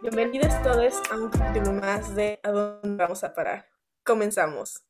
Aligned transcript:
Bienvenidos 0.00 0.62
todos 0.62 0.94
a 1.10 1.16
un 1.16 1.28
capítulo 1.28 1.72
más 1.72 2.14
de 2.14 2.40
¿A 2.42 2.50
dónde 2.50 2.96
vamos 2.96 3.22
a 3.24 3.34
parar? 3.34 3.66
Comenzamos. 4.02 4.87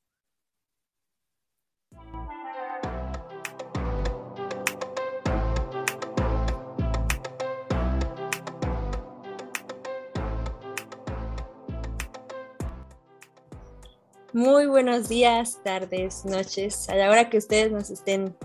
Muy 14.34 14.66
buenos 14.66 15.08
días, 15.08 15.58
tardes, 15.64 16.26
noches, 16.26 16.90
a 16.90 16.94
la 16.96 17.08
hora 17.08 17.30
que 17.30 17.38
ustedes 17.38 17.72
nos 17.72 17.88
estén 17.88 18.36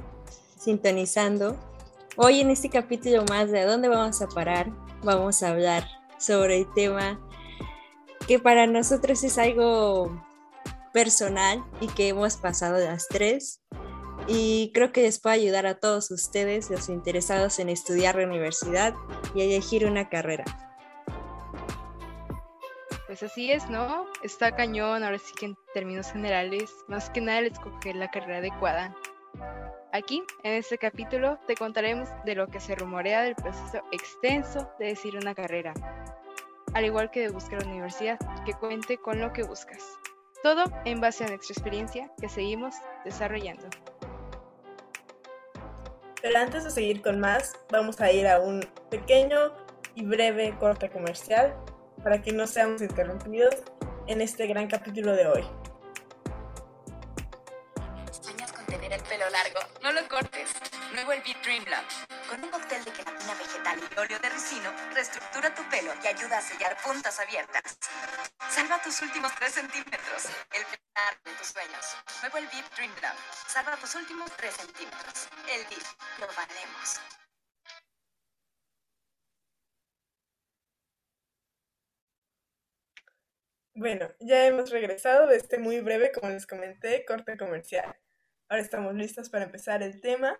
sintonizando. 0.57 1.57
Hoy 2.15 2.39
en 2.39 2.51
este 2.51 2.69
capítulo 2.69 3.25
más 3.27 3.51
de 3.51 3.59
¿A 3.59 3.65
dónde 3.65 3.89
vamos 3.89 4.21
a 4.21 4.29
parar? 4.29 4.71
Vamos 5.03 5.43
a 5.43 5.49
hablar 5.49 5.85
sobre 6.17 6.59
el 6.59 6.73
tema 6.73 7.19
que 8.29 8.39
para 8.39 8.65
nosotros 8.65 9.25
es 9.25 9.37
algo 9.37 10.25
personal 10.93 11.61
y 11.81 11.87
que 11.87 12.07
hemos 12.07 12.37
pasado 12.37 12.77
las 12.79 13.09
tres. 13.09 13.61
Y 14.25 14.71
creo 14.73 14.93
que 14.93 15.01
les 15.01 15.19
puede 15.19 15.35
ayudar 15.35 15.65
a 15.65 15.81
todos 15.81 16.11
ustedes, 16.11 16.69
los 16.69 16.87
interesados 16.87 17.59
en 17.59 17.67
estudiar 17.67 18.15
la 18.15 18.25
universidad 18.25 18.93
y 19.35 19.41
elegir 19.41 19.85
una 19.85 20.07
carrera. 20.07 20.45
Pues 23.13 23.31
así 23.31 23.51
es, 23.51 23.69
¿no? 23.69 24.07
Está 24.23 24.55
cañón, 24.55 25.03
ahora 25.03 25.19
sí 25.19 25.35
que 25.35 25.45
en 25.45 25.57
términos 25.75 26.11
generales, 26.11 26.73
más 26.87 27.11
que 27.11 27.21
nada 27.21 27.37
el 27.37 27.45
escoger 27.45 27.95
la 27.95 28.09
carrera 28.09 28.39
adecuada. 28.39 28.95
Aquí, 29.91 30.23
en 30.41 30.53
este 30.53 30.79
capítulo, 30.79 31.37
te 31.45 31.53
contaremos 31.53 32.09
de 32.25 32.33
lo 32.33 32.47
que 32.47 32.59
se 32.59 32.73
rumorea 32.73 33.21
del 33.21 33.35
proceso 33.35 33.83
extenso 33.91 34.67
de 34.79 34.87
decir 34.87 35.15
una 35.15 35.35
carrera, 35.35 35.75
al 36.73 36.85
igual 36.85 37.11
que 37.11 37.19
de 37.19 37.29
buscar 37.29 37.59
una 37.59 37.73
universidad 37.73 38.17
que 38.47 38.55
cuente 38.55 38.97
con 38.97 39.21
lo 39.21 39.31
que 39.31 39.43
buscas. 39.43 39.83
Todo 40.41 40.63
en 40.83 40.99
base 40.99 41.23
a 41.23 41.27
nuestra 41.27 41.53
experiencia 41.53 42.11
que 42.19 42.29
seguimos 42.29 42.73
desarrollando. 43.05 43.67
Pero 46.19 46.39
antes 46.39 46.63
de 46.63 46.71
seguir 46.71 47.03
con 47.03 47.19
más, 47.19 47.53
vamos 47.71 48.01
a 48.01 48.11
ir 48.11 48.27
a 48.27 48.39
un 48.39 48.67
pequeño 48.89 49.53
y 49.93 50.03
breve 50.03 50.57
corte 50.57 50.89
comercial 50.89 51.55
para 52.03 52.21
que 52.21 52.31
no 52.31 52.45
seamos 52.45 52.81
interrumpidos 52.81 53.55
en 54.07 54.21
este 54.21 54.45
gran 54.47 54.67
capítulo 54.67 55.13
de 55.13 55.27
hoy. 55.27 55.49
¿Sueñas 58.11 58.51
con 58.51 58.65
tener 58.65 58.91
el 58.91 59.01
pelo 59.03 59.29
largo? 59.29 59.59
No 59.81 59.91
lo 59.93 60.07
cortes. 60.09 60.51
Nuevo 60.93 61.13
el 61.13 61.21
Beat 61.21 61.41
Dream 61.43 61.63
Blanc. 61.63 61.87
Con 62.29 62.43
un 62.43 62.49
cóctel 62.49 62.83
de 62.83 62.91
queratina 62.91 63.33
vegetal 63.35 63.79
y 63.79 63.99
óleo 63.99 64.19
de 64.19 64.29
ricino, 64.29 64.69
reestructura 64.93 65.53
tu 65.55 65.63
pelo 65.69 65.91
y 66.03 66.07
ayuda 66.07 66.37
a 66.37 66.41
sellar 66.41 66.77
puntas 66.83 67.19
abiertas. 67.19 67.77
Salva 68.49 68.81
tus 68.81 69.01
últimos 69.01 69.33
3 69.35 69.51
centímetros. 69.51 70.25
El 70.51 70.61
largo 70.93 71.21
de 71.25 71.31
tus 71.31 71.47
sueños. 71.47 71.97
Nuevo 72.21 72.37
el 72.37 72.47
Beat 72.47 72.75
Dream 72.75 72.91
Blanc. 72.99 73.17
Salva 73.47 73.77
tus 73.77 73.95
últimos 73.95 74.29
3 74.37 74.53
centímetros. 74.53 75.29
El 75.49 75.63
Beat. 75.65 75.85
Lo 76.19 76.27
valemos. 76.27 77.22
Bueno, 83.75 84.07
ya 84.19 84.45
hemos 84.45 84.69
regresado 84.69 85.25
de 85.25 85.35
este 85.37 85.57
muy 85.57 85.79
breve, 85.81 86.11
como 86.11 86.29
les 86.29 86.45
comenté, 86.45 87.03
corte 87.05 87.37
comercial. 87.37 87.95
Ahora 88.47 88.61
estamos 88.61 88.93
listos 88.93 89.31
para 89.31 89.45
empezar 89.45 89.81
el 89.81 89.99
tema 89.99 90.37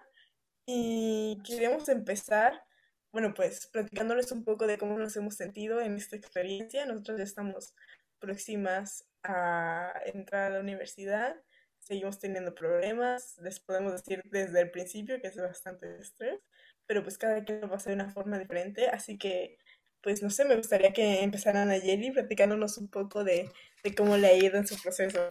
y 0.68 1.42
queremos 1.44 1.90
empezar, 1.90 2.64
bueno, 3.12 3.34
pues 3.34 3.66
platicándoles 3.68 4.32
un 4.32 4.44
poco 4.44 4.68
de 4.68 4.78
cómo 4.78 5.00
nos 5.00 5.16
hemos 5.18 5.36
sentido 5.36 5.82
en 5.82 5.96
esta 5.96 6.16
experiencia. 6.16 6.86
Nosotros 6.86 7.18
ya 7.18 7.24
estamos 7.24 7.74
próximas 8.20 9.04
a 9.24 10.00
entrar 10.06 10.52
a 10.52 10.56
la 10.56 10.60
universidad, 10.60 11.36
seguimos 11.80 12.20
teniendo 12.20 12.54
problemas, 12.54 13.40
les 13.40 13.60
podemos 13.60 13.94
decir 13.94 14.22
desde 14.26 14.62
el 14.62 14.70
principio 14.70 15.20
que 15.20 15.28
es 15.30 15.38
bastante 15.38 15.98
estrés, 15.98 16.40
pero 16.86 17.02
pues 17.02 17.18
cada 17.18 17.44
quien 17.44 17.62
lo 17.62 17.68
va 17.68 17.74
a 17.74 17.78
hacer 17.78 17.98
de 17.98 18.04
una 18.04 18.14
forma 18.14 18.38
diferente, 18.38 18.90
así 18.90 19.18
que 19.18 19.58
pues 20.04 20.22
no 20.22 20.30
sé, 20.30 20.44
me 20.44 20.58
gustaría 20.58 20.92
que 20.92 21.24
empezaran 21.24 21.72
a 21.72 21.80
Jelly 21.80 22.12
platicándonos 22.12 22.78
un 22.78 22.90
poco 22.90 23.24
de, 23.24 23.50
cómo 23.96 24.18
le 24.18 24.28
ha 24.28 24.38
ido 24.38 24.58
en 24.58 24.68
su 24.68 24.80
proceso. 24.82 25.30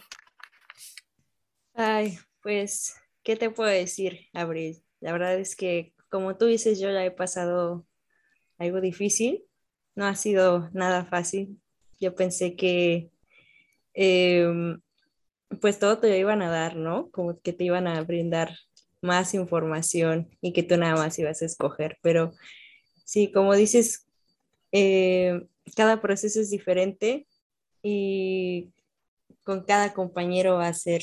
Ay, 1.74 2.18
pues, 2.42 2.96
¿qué 3.22 3.36
te 3.36 3.50
puedo 3.50 3.70
decir, 3.70 4.28
Abril? 4.32 4.82
La 5.00 5.12
verdad 5.12 5.38
es 5.38 5.56
que, 5.56 5.94
como 6.08 6.36
tú 6.36 6.46
dices, 6.46 6.80
yo 6.80 6.90
ya 6.90 7.04
he 7.04 7.10
pasado 7.10 7.86
algo 8.58 8.80
difícil, 8.80 9.44
no 9.94 10.06
ha 10.06 10.14
sido 10.14 10.70
nada 10.72 11.04
fácil. 11.04 11.60
Yo 12.00 12.14
pensé 12.14 12.56
que, 12.56 13.10
em, 13.92 14.80
pues, 15.60 15.78
todo 15.78 15.98
te 15.98 16.18
iban 16.18 16.40
a 16.40 16.50
dar, 16.50 16.76
¿no? 16.76 17.10
Como 17.10 17.38
que 17.40 17.52
te 17.52 17.64
iban 17.64 17.86
a 17.86 18.02
brindar 18.02 18.56
más 19.02 19.34
información 19.34 20.30
y 20.40 20.52
que 20.52 20.62
tú 20.62 20.76
nada 20.78 20.94
más 20.94 21.18
ibas 21.18 21.42
a 21.42 21.46
escoger, 21.46 21.98
pero 22.02 22.32
sí, 23.04 23.32
como 23.32 23.54
dices, 23.54 24.06
eh, 24.72 25.46
cada 25.76 26.00
proceso 26.00 26.40
es 26.40 26.50
diferente 26.50 27.26
y 27.82 28.72
con 29.44 29.64
cada 29.64 29.92
compañero 29.92 30.56
va 30.56 30.68
a 30.68 30.74
ser 30.74 31.02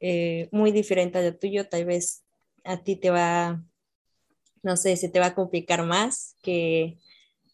eh, 0.00 0.48
muy 0.52 0.72
diferente 0.72 1.18
a 1.18 1.22
lo 1.22 1.36
tuyo. 1.36 1.68
Tal 1.68 1.84
vez 1.84 2.24
a 2.64 2.82
ti 2.82 2.96
te 2.96 3.10
va, 3.10 3.62
no 4.62 4.76
sé, 4.76 4.96
se 4.96 5.08
te 5.08 5.20
va 5.20 5.26
a 5.26 5.34
complicar 5.34 5.84
más 5.84 6.36
que 6.42 6.98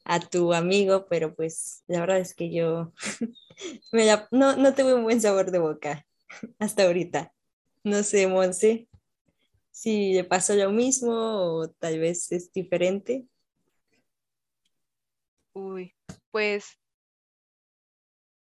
a 0.04 0.20
tu 0.20 0.54
amigo, 0.54 1.06
pero 1.08 1.34
pues 1.34 1.84
la 1.86 2.00
verdad 2.00 2.18
es 2.18 2.34
que 2.34 2.50
yo 2.50 2.92
no, 4.30 4.56
no 4.56 4.74
tuve 4.74 4.94
un 4.94 5.02
buen 5.02 5.20
sabor 5.20 5.50
de 5.50 5.58
boca 5.58 6.06
hasta 6.58 6.84
ahorita. 6.84 7.32
No 7.84 8.02
sé, 8.02 8.26
Monse, 8.26 8.88
si 9.70 10.14
le 10.14 10.24
pasó 10.24 10.54
lo 10.54 10.70
mismo 10.70 11.12
o 11.12 11.68
tal 11.68 11.98
vez 12.00 12.32
es 12.32 12.52
diferente. 12.52 13.26
Uy, 15.54 15.94
pues 16.30 16.78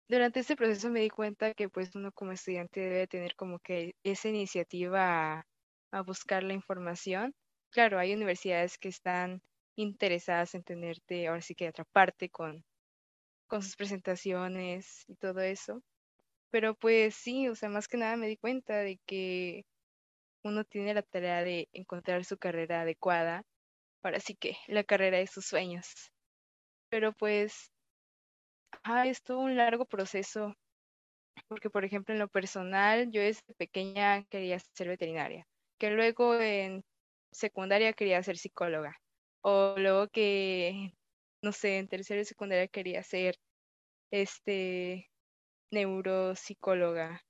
durante 0.08 0.40
este 0.40 0.56
proceso 0.56 0.88
me 0.90 1.00
di 1.00 1.10
cuenta 1.10 1.54
que 1.54 1.68
pues 1.68 1.94
uno 1.96 2.12
como 2.12 2.32
estudiante 2.32 2.80
debe 2.80 3.06
tener 3.08 3.34
como 3.36 3.58
que 3.58 3.94
esa 4.04 4.28
iniciativa 4.28 5.44
a, 5.92 6.02
buscar 6.02 6.42
la 6.44 6.54
información. 6.54 7.34
Claro, 7.70 7.98
hay 7.98 8.14
universidades 8.14 8.78
que 8.78 8.88
están 8.88 9.42
interesadas 9.76 10.54
en 10.54 10.62
tenerte, 10.62 11.26
ahora 11.28 11.40
sí 11.40 11.54
que 11.54 11.68
atraparte 11.68 12.30
con, 12.30 12.64
con 13.48 13.62
sus 13.62 13.76
presentaciones 13.76 15.04
y 15.08 15.16
todo 15.16 15.40
eso. 15.40 15.82
Pero 16.50 16.74
pues 16.76 17.16
sí, 17.16 17.48
o 17.48 17.54
sea, 17.56 17.68
más 17.70 17.88
que 17.88 17.98
nada 17.98 18.16
me 18.16 18.28
di 18.28 18.36
cuenta 18.38 18.78
de 18.78 19.00
que 19.06 19.64
uno 20.44 20.64
tiene 20.64 20.94
la 20.94 21.02
tarea 21.02 21.44
de 21.44 21.68
encontrar 21.72 22.24
su 22.24 22.38
carrera 22.38 22.82
adecuada, 22.82 23.44
ahora 24.02 24.20
sí 24.20 24.36
que 24.36 24.56
la 24.68 24.84
carrera 24.84 25.18
de 25.18 25.26
sus 25.28 25.46
sueños 25.46 26.12
pero 26.88 27.12
pues 27.12 27.70
ah, 28.84 29.06
es 29.06 29.22
todo 29.22 29.40
un 29.40 29.56
largo 29.56 29.84
proceso, 29.86 30.54
porque 31.48 31.70
por 31.70 31.84
ejemplo 31.84 32.14
en 32.14 32.20
lo 32.20 32.28
personal 32.28 33.10
yo 33.10 33.20
desde 33.22 33.54
pequeña 33.56 34.24
quería 34.24 34.58
ser 34.74 34.88
veterinaria, 34.88 35.46
que 35.78 35.90
luego 35.90 36.34
en 36.40 36.84
secundaria 37.32 37.92
quería 37.92 38.22
ser 38.22 38.38
psicóloga, 38.38 38.96
o 39.42 39.74
luego 39.78 40.08
que, 40.08 40.92
no 41.42 41.52
sé, 41.52 41.78
en 41.78 41.88
tercera 41.88 42.20
y 42.22 42.24
secundaria 42.24 42.68
quería 42.68 43.02
ser 43.02 43.36
este 44.10 45.10
neuropsicóloga 45.72 47.20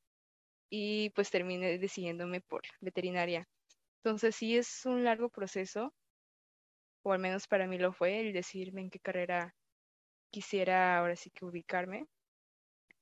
y 0.71 1.11
pues 1.11 1.31
terminé 1.31 1.79
decidiéndome 1.79 2.41
por 2.43 2.63
veterinaria. 2.81 3.47
Entonces 4.05 4.37
sí 4.37 4.57
es 4.57 4.87
un 4.87 5.05
largo 5.05 5.31
proceso 5.31 5.93
o 7.07 7.13
al 7.13 7.21
menos 7.21 7.47
para 7.47 7.69
mí 7.69 7.79
lo 7.79 7.93
fue, 7.93 8.19
el 8.21 8.33
decirme 8.33 8.81
en 8.81 8.91
qué 8.91 8.99
carrera 8.99 9.55
quisiera 10.31 10.99
ahora 10.99 11.15
sí 11.15 11.31
que 11.31 11.45
ubicarme. 11.45 12.09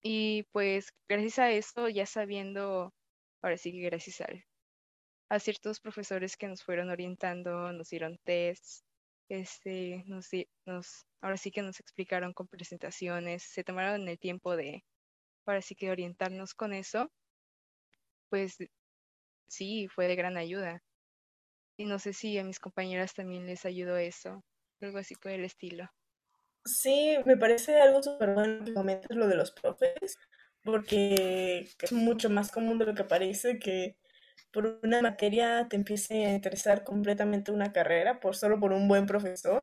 Y 0.03 0.43
pues 0.53 0.93
gracias 1.09 1.39
a 1.39 1.51
eso, 1.51 1.89
ya 1.89 2.05
sabiendo, 2.05 2.93
ahora 3.41 3.57
sí 3.57 3.73
que 3.73 3.81
gracias 3.81 4.21
a, 5.31 5.39
ciertos 5.41 5.81
profesores 5.81 6.37
que 6.37 6.47
nos 6.49 6.63
fueron 6.63 6.91
orientando, 6.91 7.73
nos 7.73 7.89
dieron 7.89 8.19
tests, 8.25 8.85
este, 9.31 10.05
nos, 10.07 10.29
nos, 10.67 11.07
ahora 11.23 11.39
sí 11.39 11.51
que 11.51 11.63
nos 11.63 11.81
explicaron 11.81 12.35
con 12.35 12.47
presentaciones, 12.47 13.43
se 13.43 13.65
tomaron 13.65 14.07
el 14.07 14.19
tiempo 14.19 14.55
de, 14.55 14.85
ahora 15.47 15.63
sí 15.63 15.75
que 15.75 15.91
orientarnos 15.91 16.53
con 16.53 16.75
eso, 16.75 17.11
pues 18.29 18.59
sí, 19.49 19.89
fue 19.89 20.09
de 20.09 20.17
gran 20.17 20.37
ayuda. 20.37 20.83
Y 21.77 21.85
no 21.87 21.99
sé 21.99 22.13
si 22.13 22.37
a 22.39 22.45
mis 22.45 22.59
compañeras 22.61 23.15
también 23.15 23.47
les 23.47 23.65
ayudó 23.65 23.97
eso, 23.97 24.45
algo 24.81 24.99
así 24.99 25.15
por 25.15 25.33
el 25.33 25.45
estilo. 25.45 25.89
Sí, 26.65 27.17
me 27.27 27.37
parece 27.37 27.81
algo 27.81 28.03
súper 28.03 28.33
bueno 28.35 28.65
que 28.65 28.73
comentes 28.73 29.17
lo 29.17 29.29
de 29.29 29.37
los 29.37 29.51
profes, 29.53 30.17
porque 30.63 31.69
es 31.81 31.93
mucho 31.93 32.31
más 32.31 32.51
común 32.51 32.79
de 32.79 32.87
lo 32.87 32.95
que 32.95 33.05
parece 33.05 33.59
que 33.59 33.97
por 34.53 34.81
una 34.83 35.03
materia 35.03 35.67
te 35.69 35.77
empiece 35.77 36.27
a 36.27 36.33
interesar 36.35 36.85
completamente 36.85 37.53
una 37.53 37.73
carrera 37.73 38.21
por 38.21 38.37
solo 38.37 38.59
por 38.61 38.73
un 38.73 38.89
buen 38.89 39.07
profesor 39.07 39.61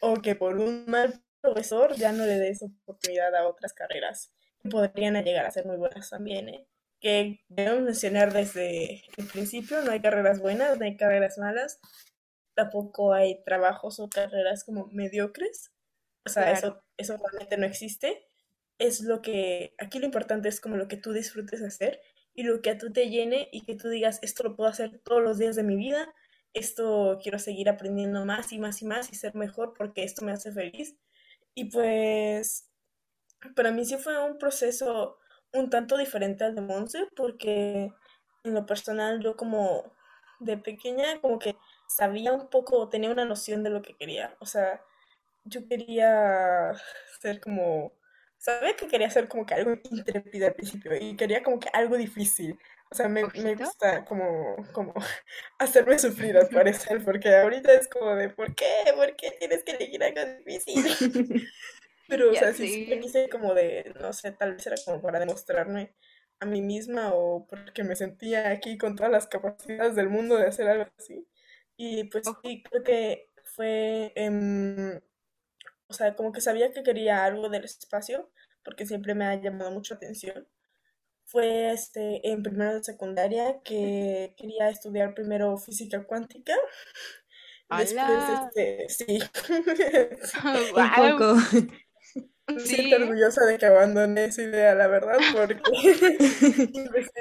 o 0.00 0.16
que 0.22 0.34
por 0.36 0.58
un 0.58 0.86
mal 0.86 1.22
profesor 1.40 1.94
ya 1.96 2.12
no 2.12 2.26
le 2.26 2.38
des 2.38 2.62
oportunidad 2.62 3.34
a 3.36 3.48
otras 3.48 3.74
carreras 3.74 4.32
que 4.60 4.68
podrían 4.70 5.14
llegar 5.24 5.46
a 5.46 5.50
ser 5.52 5.66
muy 5.66 5.76
buenas 5.76 6.10
también, 6.10 6.48
¿eh? 6.50 6.66
Que 7.00 7.44
debemos 7.48 7.82
mencionar 7.82 8.32
desde 8.32 9.04
el 9.16 9.26
principio, 9.26 9.82
no 9.82 9.92
hay 9.92 10.00
carreras 10.00 10.40
buenas, 10.40 10.78
no 10.78 10.84
hay 10.84 10.96
carreras 10.96 11.38
malas, 11.38 11.80
tampoco 12.54 13.12
hay 13.12 13.42
trabajos 13.44 14.00
o 14.00 14.08
carreras 14.08 14.64
como 14.64 14.88
mediocres, 14.88 15.70
o 16.26 16.30
sea, 16.30 16.52
eso, 16.52 16.82
eso 16.96 17.16
realmente 17.16 17.56
no 17.56 17.66
existe. 17.66 18.26
Es 18.78 19.00
lo 19.00 19.22
que, 19.22 19.74
aquí 19.78 19.98
lo 19.98 20.06
importante 20.06 20.48
es 20.48 20.60
como 20.60 20.76
lo 20.76 20.88
que 20.88 20.96
tú 20.96 21.12
disfrutes 21.12 21.62
hacer 21.62 22.00
y 22.34 22.42
lo 22.42 22.60
que 22.60 22.70
a 22.70 22.78
tú 22.78 22.92
te 22.92 23.08
llene 23.10 23.48
y 23.52 23.64
que 23.64 23.74
tú 23.74 23.88
digas, 23.88 24.20
esto 24.22 24.44
lo 24.44 24.56
puedo 24.56 24.70
hacer 24.70 25.00
todos 25.00 25.22
los 25.22 25.38
días 25.38 25.56
de 25.56 25.64
mi 25.64 25.76
vida, 25.76 26.14
esto 26.54 27.18
quiero 27.22 27.38
seguir 27.38 27.68
aprendiendo 27.68 28.24
más 28.24 28.52
y 28.52 28.58
más 28.58 28.82
y 28.82 28.84
más 28.84 29.12
y 29.12 29.16
ser 29.16 29.34
mejor 29.34 29.74
porque 29.76 30.04
esto 30.04 30.24
me 30.24 30.32
hace 30.32 30.52
feliz. 30.52 30.96
Y 31.54 31.70
pues 31.70 32.70
para 33.56 33.72
mí 33.72 33.84
sí 33.84 33.96
fue 33.96 34.22
un 34.24 34.38
proceso 34.38 35.18
un 35.52 35.70
tanto 35.70 35.96
diferente 35.96 36.44
al 36.44 36.54
de 36.54 36.60
Monse 36.60 37.06
porque 37.16 37.92
en 38.44 38.54
lo 38.54 38.66
personal 38.66 39.20
yo 39.20 39.36
como 39.36 39.92
de 40.40 40.56
pequeña 40.56 41.20
como 41.20 41.38
que 41.38 41.56
sabía 41.88 42.32
un 42.32 42.48
poco, 42.48 42.88
tenía 42.88 43.10
una 43.10 43.24
noción 43.24 43.62
de 43.62 43.70
lo 43.70 43.82
que 43.82 43.96
quería. 43.96 44.36
O 44.40 44.46
sea, 44.46 44.80
yo 45.44 45.66
quería 45.66 46.72
ser 47.20 47.40
como, 47.40 47.92
sabía 48.36 48.76
que 48.76 48.88
quería 48.88 49.10
ser 49.10 49.28
como 49.28 49.46
que 49.46 49.54
algo 49.54 49.74
intrépido 49.90 50.46
al 50.46 50.54
principio 50.54 50.92
y 50.96 51.16
quería 51.16 51.42
como 51.42 51.58
que 51.58 51.68
algo 51.72 51.96
difícil. 51.96 52.58
O 52.90 52.94
sea, 52.94 53.08
me, 53.08 53.24
me 53.24 53.54
gusta 53.54 54.04
como, 54.04 54.56
como 54.72 54.94
hacerme 55.58 55.98
sufrir 55.98 56.36
al 56.38 56.48
parecer, 56.48 57.04
porque 57.04 57.34
ahorita 57.36 57.72
es 57.74 57.88
como 57.88 58.14
de, 58.14 58.30
¿por 58.30 58.54
qué? 58.54 58.66
¿Por 58.94 59.14
qué 59.16 59.32
tienes 59.38 59.62
que 59.64 59.72
elegir 59.72 60.02
algo 60.02 60.20
difícil? 60.46 60.84
Pero, 62.08 62.30
o 62.30 62.34
sea, 62.34 62.54
sí, 62.54 62.86
me 62.88 63.00
quise 63.00 63.28
como 63.28 63.54
de, 63.54 63.92
no 64.00 64.12
sé, 64.14 64.32
tal 64.32 64.54
vez 64.54 64.66
era 64.66 64.76
como 64.84 65.00
para 65.02 65.20
demostrarme 65.20 65.94
a 66.40 66.46
mí 66.46 66.62
misma 66.62 67.12
o 67.14 67.46
porque 67.46 67.84
me 67.84 67.96
sentía 67.96 68.50
aquí 68.50 68.78
con 68.78 68.96
todas 68.96 69.12
las 69.12 69.26
capacidades 69.26 69.94
del 69.94 70.08
mundo 70.08 70.36
de 70.36 70.46
hacer 70.46 70.68
algo 70.68 70.86
así. 70.98 71.28
Y 71.76 72.04
pues 72.04 72.24
sí, 72.42 72.62
creo 72.62 72.82
que 72.82 73.30
fue, 73.44 74.12
em, 74.14 75.00
o 75.86 75.92
sea, 75.92 76.16
como 76.16 76.32
que 76.32 76.40
sabía 76.40 76.72
que 76.72 76.82
quería 76.82 77.24
algo 77.24 77.50
del 77.50 77.64
espacio, 77.64 78.30
porque 78.64 78.86
siempre 78.86 79.14
me 79.14 79.26
ha 79.26 79.34
llamado 79.40 79.70
mucho 79.70 79.94
atención. 79.94 80.48
Fue 81.24 81.72
este, 81.72 82.26
en 82.30 82.42
primero 82.42 82.74
de 82.74 82.84
secundaria 82.84 83.60
que 83.62 84.34
quería 84.36 84.70
estudiar 84.70 85.14
primero 85.14 85.58
física 85.58 86.04
cuántica. 86.04 86.54
Después, 87.70 88.24
este, 88.56 88.88
sí. 88.88 89.18
Un 90.74 91.18
poco. 91.18 91.34
Siento 92.56 92.96
orgullosa 92.96 93.44
de 93.44 93.58
que 93.58 93.66
abandoné 93.66 94.26
esa 94.26 94.42
idea, 94.42 94.74
la 94.74 94.86
verdad, 94.86 95.18
porque 95.34 95.60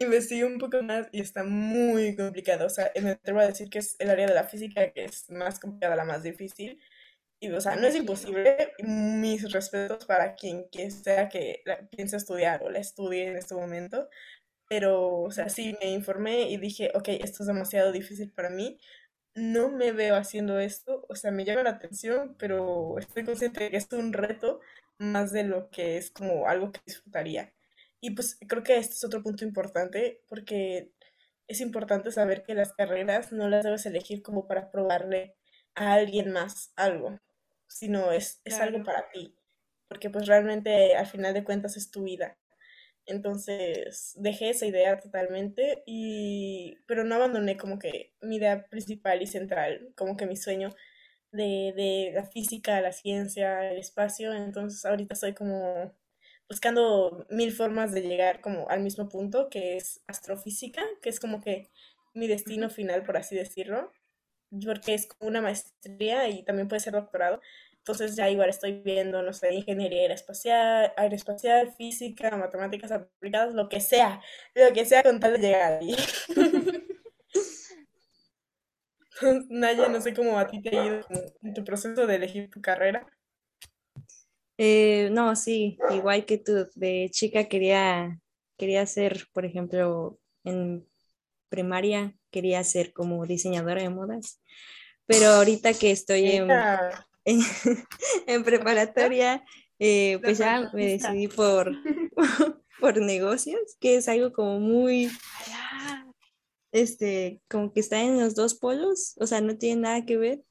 investigué, 0.00 0.44
un 0.44 0.58
poco 0.58 0.82
más 0.82 1.08
y 1.10 1.20
está 1.20 1.42
muy 1.42 2.14
complicado. 2.16 2.66
O 2.66 2.70
sea, 2.70 2.92
me 3.00 3.10
atrevo 3.10 3.40
a 3.40 3.46
decir 3.46 3.70
que 3.70 3.78
es 3.78 3.96
el 3.98 4.10
área 4.10 4.26
de 4.26 4.34
la 4.34 4.44
física 4.44 4.92
que 4.92 5.04
es 5.04 5.30
más 5.30 5.58
complicada, 5.58 5.96
la 5.96 6.04
más 6.04 6.22
difícil. 6.22 6.78
Y, 7.40 7.50
o 7.50 7.60
sea, 7.60 7.76
no 7.76 7.86
es 7.86 7.94
imposible. 7.94 8.72
Mis 8.82 9.50
respetos 9.52 10.04
para 10.04 10.34
quien, 10.34 10.64
quien 10.70 10.90
sea 10.90 11.28
que 11.28 11.62
piense 11.90 12.16
estudiar 12.16 12.62
o 12.62 12.70
la 12.70 12.78
estudie 12.78 13.28
en 13.28 13.36
este 13.36 13.54
momento. 13.54 14.08
Pero, 14.68 15.22
o 15.22 15.30
sea, 15.30 15.48
sí, 15.48 15.76
me 15.80 15.92
informé 15.92 16.50
y 16.50 16.58
dije, 16.58 16.90
ok, 16.94 17.08
esto 17.08 17.42
es 17.42 17.46
demasiado 17.46 17.92
difícil 17.92 18.32
para 18.32 18.50
mí 18.50 18.78
no 19.36 19.70
me 19.70 19.92
veo 19.92 20.16
haciendo 20.16 20.58
esto, 20.58 21.06
o 21.08 21.14
sea, 21.14 21.30
me 21.30 21.44
llama 21.44 21.62
la 21.62 21.70
atención, 21.70 22.36
pero 22.38 22.98
estoy 22.98 23.24
consciente 23.24 23.64
de 23.64 23.70
que 23.70 23.76
es 23.76 23.92
un 23.92 24.12
reto 24.12 24.60
más 24.98 25.30
de 25.30 25.44
lo 25.44 25.70
que 25.70 25.98
es 25.98 26.10
como 26.10 26.48
algo 26.48 26.72
que 26.72 26.80
disfrutaría. 26.86 27.52
Y 28.00 28.12
pues 28.12 28.38
creo 28.48 28.62
que 28.62 28.78
este 28.78 28.94
es 28.94 29.04
otro 29.04 29.22
punto 29.22 29.44
importante 29.44 30.22
porque 30.28 30.90
es 31.48 31.60
importante 31.60 32.10
saber 32.10 32.42
que 32.44 32.54
las 32.54 32.72
carreras 32.72 33.30
no 33.32 33.48
las 33.48 33.64
debes 33.64 33.84
elegir 33.86 34.22
como 34.22 34.46
para 34.48 34.70
probarle 34.70 35.36
a 35.74 35.92
alguien 35.92 36.32
más 36.32 36.72
algo, 36.76 37.20
sino 37.68 38.12
es, 38.12 38.40
es 38.44 38.58
algo 38.58 38.82
para 38.84 39.10
ti, 39.10 39.36
porque 39.88 40.08
pues 40.10 40.26
realmente 40.26 40.96
al 40.96 41.06
final 41.06 41.34
de 41.34 41.44
cuentas 41.44 41.76
es 41.76 41.90
tu 41.90 42.04
vida. 42.04 42.38
Entonces 43.06 44.14
dejé 44.16 44.50
esa 44.50 44.66
idea 44.66 44.98
totalmente 45.00 45.82
y 45.86 46.78
pero 46.86 47.04
no 47.04 47.14
abandoné 47.14 47.56
como 47.56 47.78
que 47.78 48.14
mi 48.20 48.36
idea 48.36 48.66
principal 48.68 49.22
y 49.22 49.26
central, 49.26 49.92
como 49.96 50.16
que 50.16 50.26
mi 50.26 50.36
sueño 50.36 50.74
de, 51.32 51.72
de 51.76 52.12
la 52.14 52.24
física, 52.26 52.80
la 52.80 52.92
ciencia, 52.92 53.70
el 53.70 53.78
espacio. 53.78 54.32
Entonces 54.34 54.84
ahorita 54.84 55.14
estoy 55.14 55.34
como 55.34 55.94
buscando 56.48 57.26
mil 57.30 57.52
formas 57.52 57.92
de 57.92 58.02
llegar 58.02 58.40
como 58.40 58.68
al 58.68 58.80
mismo 58.82 59.08
punto, 59.08 59.48
que 59.50 59.76
es 59.76 60.02
astrofísica, 60.06 60.82
que 61.02 61.08
es 61.10 61.20
como 61.20 61.42
que 61.42 61.70
mi 62.14 62.28
destino 62.28 62.70
final, 62.70 63.04
por 63.04 63.16
así 63.16 63.36
decirlo, 63.36 63.92
porque 64.64 64.94
es 64.94 65.06
como 65.06 65.28
una 65.28 65.42
maestría 65.42 66.28
y 66.28 66.44
también 66.44 66.68
puede 66.68 66.80
ser 66.80 66.94
doctorado. 66.94 67.40
Entonces 67.86 68.16
ya 68.16 68.28
igual 68.28 68.50
estoy 68.50 68.82
viendo, 68.82 69.22
no 69.22 69.32
sé, 69.32 69.54
ingeniería 69.54 70.02
aeroespacial, 70.02 70.92
aeroespacial, 70.96 71.72
física, 71.72 72.36
matemáticas 72.36 72.90
aplicadas, 72.90 73.54
lo 73.54 73.68
que 73.68 73.78
sea, 73.78 74.20
lo 74.56 74.72
que 74.72 74.84
sea 74.84 75.04
con 75.04 75.20
tal 75.20 75.34
de 75.34 75.38
llegar 75.38 75.74
ahí. 75.74 75.94
Naya, 79.50 79.86
no 79.86 80.00
sé 80.00 80.14
cómo 80.14 80.36
a 80.36 80.48
ti 80.48 80.60
te 80.60 80.76
ha 80.76 80.84
ido 80.84 81.00
en 81.44 81.54
tu 81.54 81.62
proceso 81.62 82.08
de 82.08 82.16
elegir 82.16 82.50
tu 82.50 82.60
carrera. 82.60 83.06
Eh, 84.58 85.08
no, 85.12 85.36
sí, 85.36 85.78
igual 85.90 86.24
que 86.24 86.38
tú, 86.38 86.68
de 86.74 87.08
chica 87.12 87.44
quería, 87.44 88.18
quería 88.58 88.84
ser, 88.86 89.28
por 89.32 89.44
ejemplo, 89.44 90.18
en 90.42 90.84
primaria 91.48 92.16
quería 92.32 92.64
ser 92.64 92.92
como 92.92 93.24
diseñadora 93.26 93.80
de 93.80 93.90
modas, 93.90 94.40
pero 95.06 95.28
ahorita 95.28 95.72
que 95.72 95.92
estoy 95.92 96.32
en, 96.32 96.48
en, 98.26 98.44
preparatoria, 98.44 99.44
eh, 99.78 100.18
pues 100.22 100.38
ya 100.38 100.70
me 100.72 100.86
decidí 100.86 101.28
por, 101.28 101.72
por 102.80 103.00
negocios, 103.00 103.76
que 103.80 103.96
es 103.96 104.08
algo 104.08 104.32
como 104.32 104.60
muy, 104.60 105.10
este, 106.72 107.42
como 107.48 107.72
que 107.72 107.80
está 107.80 108.00
en 108.02 108.20
los 108.20 108.34
dos 108.34 108.54
polos, 108.54 109.14
o 109.18 109.26
sea, 109.26 109.40
no 109.40 109.58
tiene 109.58 109.82
nada 109.82 110.04
que 110.04 110.16
ver, 110.16 110.42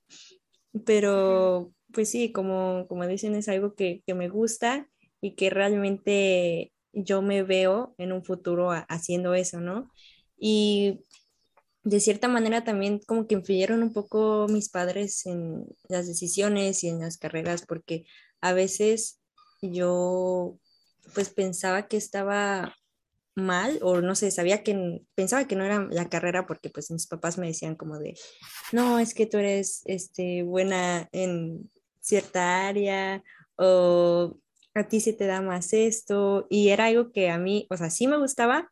pero 0.86 1.72
pues 1.94 2.10
sí, 2.10 2.32
como, 2.32 2.86
como 2.90 3.08
dicen, 3.08 3.36
es 3.36 3.48
algo 3.48 3.74
que, 3.74 4.04
que 4.06 4.14
me 4.14 4.28
gusta 4.28 4.90
y 5.22 5.36
que 5.36 5.50
realmente 5.50 6.74
yo 6.92 7.22
me 7.22 7.44
veo 7.44 7.96
en 7.98 8.12
un 8.12 8.24
futuro 8.24 8.72
haciendo 8.90 9.34
eso, 9.34 9.62
¿no? 9.62 9.92
Y 10.38 11.00
de 11.86 12.00
cierta 12.00 12.28
manera 12.28 12.64
también 12.64 13.00
como 13.06 13.28
que 13.28 13.36
influyeron 13.36 13.84
un 13.84 13.94
poco 13.94 14.48
mis 14.50 14.70
padres 14.70 15.26
en 15.28 15.68
las 15.88 16.08
decisiones 16.08 16.84
y 16.84 16.90
en 16.90 17.00
las 17.00 17.18
carreras, 17.18 17.64
porque 17.66 18.06
a 18.42 18.54
veces 18.54 19.22
yo 19.62 20.58
pues 21.14 21.30
pensaba 21.30 21.88
que 21.88 21.98
estaba 21.98 22.76
mal 23.36 23.78
o 23.84 24.02
no 24.02 24.16
sé, 24.16 24.32
sabía 24.32 24.64
que 24.64 25.02
pensaba 25.14 25.46
que 25.46 25.56
no 25.56 25.64
era 25.64 25.88
la 25.92 26.10
carrera 26.10 26.48
porque 26.48 26.72
pues 26.72 26.90
mis 26.90 27.06
papás 27.06 27.38
me 27.38 27.48
decían 27.48 27.76
como 27.76 28.00
de, 28.00 28.18
no, 28.72 28.98
es 28.98 29.14
que 29.14 29.28
tú 29.28 29.38
eres 29.38 29.84
este, 29.86 30.42
buena 30.42 31.08
en 31.12 31.70
cierta 32.00 32.68
área 32.68 33.24
o 33.58 34.40
a 34.74 34.88
ti 34.88 35.02
se 35.02 35.14
te 35.14 35.28
da 35.28 35.42
más 35.42 35.72
esto 35.72 36.48
y 36.50 36.70
era 36.70 36.86
algo 36.86 37.12
que 37.12 37.30
a 37.30 37.38
mí, 37.38 37.68
o 37.70 37.78
sea, 37.78 37.92
sí 37.92 38.08
me 38.08 38.18
gustaba, 38.18 38.72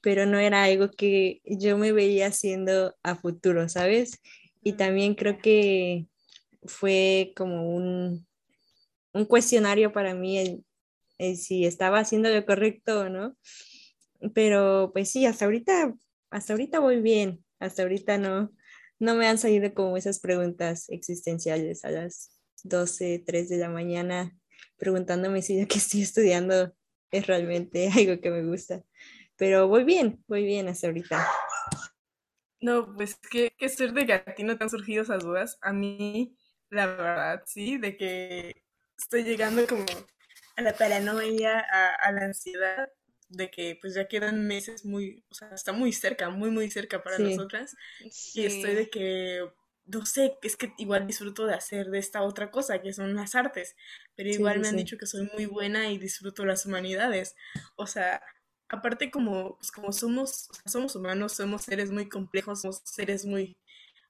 pero 0.00 0.26
no 0.26 0.38
era 0.38 0.64
algo 0.64 0.90
que 0.90 1.40
yo 1.44 1.76
me 1.78 1.92
veía 1.92 2.28
haciendo 2.28 2.96
a 3.02 3.16
futuro, 3.16 3.68
¿sabes? 3.68 4.20
Y 4.62 4.74
también 4.74 5.14
creo 5.14 5.38
que 5.38 6.06
fue 6.64 7.32
como 7.36 7.74
un, 7.74 8.26
un 9.12 9.24
cuestionario 9.24 9.92
para 9.92 10.14
mí 10.14 10.62
si 11.36 11.66
estaba 11.66 11.98
haciendo 12.00 12.30
lo 12.30 12.44
correcto 12.46 13.00
o 13.00 13.08
no. 13.08 13.36
Pero 14.34 14.90
pues 14.92 15.10
sí, 15.10 15.26
hasta 15.26 15.46
ahorita, 15.46 15.94
hasta 16.30 16.52
ahorita 16.52 16.78
voy 16.78 17.00
bien, 17.00 17.44
hasta 17.58 17.82
ahorita 17.82 18.18
no, 18.18 18.52
no 18.98 19.14
me 19.14 19.26
han 19.26 19.38
salido 19.38 19.72
como 19.74 19.96
esas 19.96 20.20
preguntas 20.20 20.88
existenciales 20.88 21.84
a 21.84 21.90
las 21.90 22.38
12, 22.64 23.22
3 23.26 23.48
de 23.48 23.56
la 23.56 23.70
mañana 23.70 24.36
preguntándome 24.76 25.42
si 25.42 25.60
lo 25.60 25.68
que 25.68 25.78
estoy 25.78 26.02
estudiando 26.02 26.74
es 27.10 27.26
realmente 27.26 27.88
algo 27.94 28.20
que 28.20 28.30
me 28.30 28.44
gusta. 28.44 28.82
Pero 29.40 29.68
voy 29.68 29.84
bien, 29.84 30.22
voy 30.28 30.44
bien 30.44 30.68
hasta 30.68 30.86
ahorita. 30.86 31.26
No, 32.60 32.94
pues 32.94 33.18
qué, 33.30 33.54
qué 33.56 33.70
suerte 33.70 34.04
que 34.04 34.12
a 34.12 34.34
ti 34.34 34.44
no 34.44 34.58
te 34.58 34.64
han 34.64 34.68
surgido 34.68 35.02
esas 35.02 35.24
dudas. 35.24 35.56
A 35.62 35.72
mí 35.72 36.36
la 36.68 36.86
verdad, 36.86 37.42
sí, 37.46 37.78
de 37.78 37.96
que 37.96 38.62
estoy 38.98 39.24
llegando 39.24 39.66
como 39.66 39.86
a 40.56 40.60
la 40.60 40.74
paranoia, 40.74 41.58
a, 41.58 42.12
la 42.12 42.26
ansiedad, 42.26 42.90
de 43.30 43.50
que 43.50 43.78
pues 43.80 43.94
ya 43.94 44.08
quedan 44.08 44.46
meses 44.46 44.84
muy, 44.84 45.24
o 45.30 45.34
sea, 45.34 45.48
está 45.54 45.72
muy 45.72 45.94
cerca, 45.94 46.28
muy, 46.28 46.50
muy 46.50 46.70
cerca 46.70 47.02
para 47.02 47.18
nosotras. 47.18 47.74
Y 48.34 48.44
estoy 48.44 48.74
de 48.74 48.90
que, 48.90 49.40
no 49.86 50.04
sé, 50.04 50.36
es 50.42 50.56
que 50.56 50.74
igual 50.76 51.06
disfruto 51.06 51.46
de 51.46 51.54
hacer 51.54 51.86
de 51.86 51.98
esta 51.98 52.20
otra 52.20 52.50
cosa, 52.50 52.82
que 52.82 52.92
son 52.92 53.14
las 53.16 53.34
artes, 53.34 53.74
pero 54.16 54.28
igual 54.28 54.60
me 54.60 54.68
han 54.68 54.76
dicho 54.76 54.98
que 54.98 55.06
soy 55.06 55.30
muy 55.32 55.46
buena 55.46 55.90
y 55.90 55.96
disfruto 55.96 56.44
las 56.44 56.66
humanidades. 56.66 57.36
O 57.76 57.86
sea, 57.86 58.20
aparte 58.70 59.10
como, 59.10 59.56
pues, 59.56 59.72
como 59.72 59.92
somos, 59.92 60.48
somos 60.66 60.96
humanos, 60.96 61.32
somos 61.32 61.62
seres 61.62 61.90
muy 61.90 62.08
complejos, 62.08 62.62
somos 62.62 62.82
seres 62.84 63.26
muy, 63.26 63.56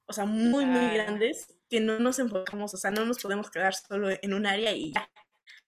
o 0.06 0.12
sea, 0.12 0.26
muy, 0.26 0.66
muy 0.66 0.94
grandes, 0.94 1.54
que 1.68 1.80
no 1.80 1.98
nos 1.98 2.18
enfocamos, 2.18 2.74
o 2.74 2.76
sea, 2.76 2.90
no 2.90 3.04
nos 3.04 3.20
podemos 3.20 3.50
quedar 3.50 3.74
solo 3.74 4.08
en 4.10 4.34
un 4.34 4.46
área 4.46 4.72
y 4.72 4.92
ya, 4.92 5.10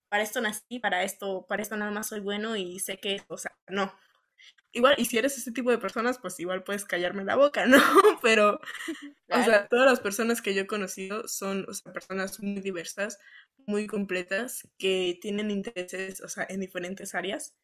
para 0.09 0.25
esto 0.25 0.41
nací, 0.41 0.79
para 0.79 1.05
esto, 1.05 1.47
para 1.49 1.63
esto 1.63 1.77
nada 1.77 1.91
más 1.91 2.09
soy 2.09 2.21
bueno 2.21 2.57
y 2.57 2.79
sé 2.81 2.99
que, 2.99 3.23
o 3.29 3.39
sea, 3.39 3.57
no. 3.69 3.95
Igual, 4.75 4.95
y 4.99 5.05
si 5.05 5.19
eres 5.19 5.37
ese 5.37 5.53
tipo 5.53 5.71
de 5.71 5.79
personas, 5.79 6.19
pues 6.19 6.41
igual 6.41 6.65
puedes 6.65 6.85
callarme 6.85 7.25
la 7.25 7.37
boca, 7.37 7.67
¿no? 7.67 7.79
Pero, 8.23 8.61
o 9.29 9.43
sea, 9.43 9.69
todas 9.69 9.87
las 9.87 10.01
personas 10.01 10.43
que 10.43 10.55
yo 10.55 10.63
he 10.63 10.67
conocido 10.67 11.29
son, 11.29 11.67
o 11.69 11.75
sea, 11.75 11.93
personas 11.93 12.41
muy 12.43 12.61
diversas, 12.61 13.19
muy 13.67 13.87
completas, 13.87 14.69
que 14.79 15.19
tienen 15.21 15.51
intereses, 15.51 16.21
o 16.23 16.29
sea, 16.29 16.47
en 16.49 16.61
diferentes 16.61 17.15
áreas. 17.15 17.55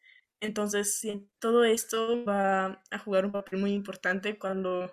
Entonces, 0.41 1.01
todo 1.39 1.65
esto 1.65 2.23
va 2.25 2.81
a 2.91 2.99
jugar 2.99 3.25
un 3.25 3.31
papel 3.31 3.59
muy 3.59 3.73
importante 3.73 4.37
cuando 4.39 4.91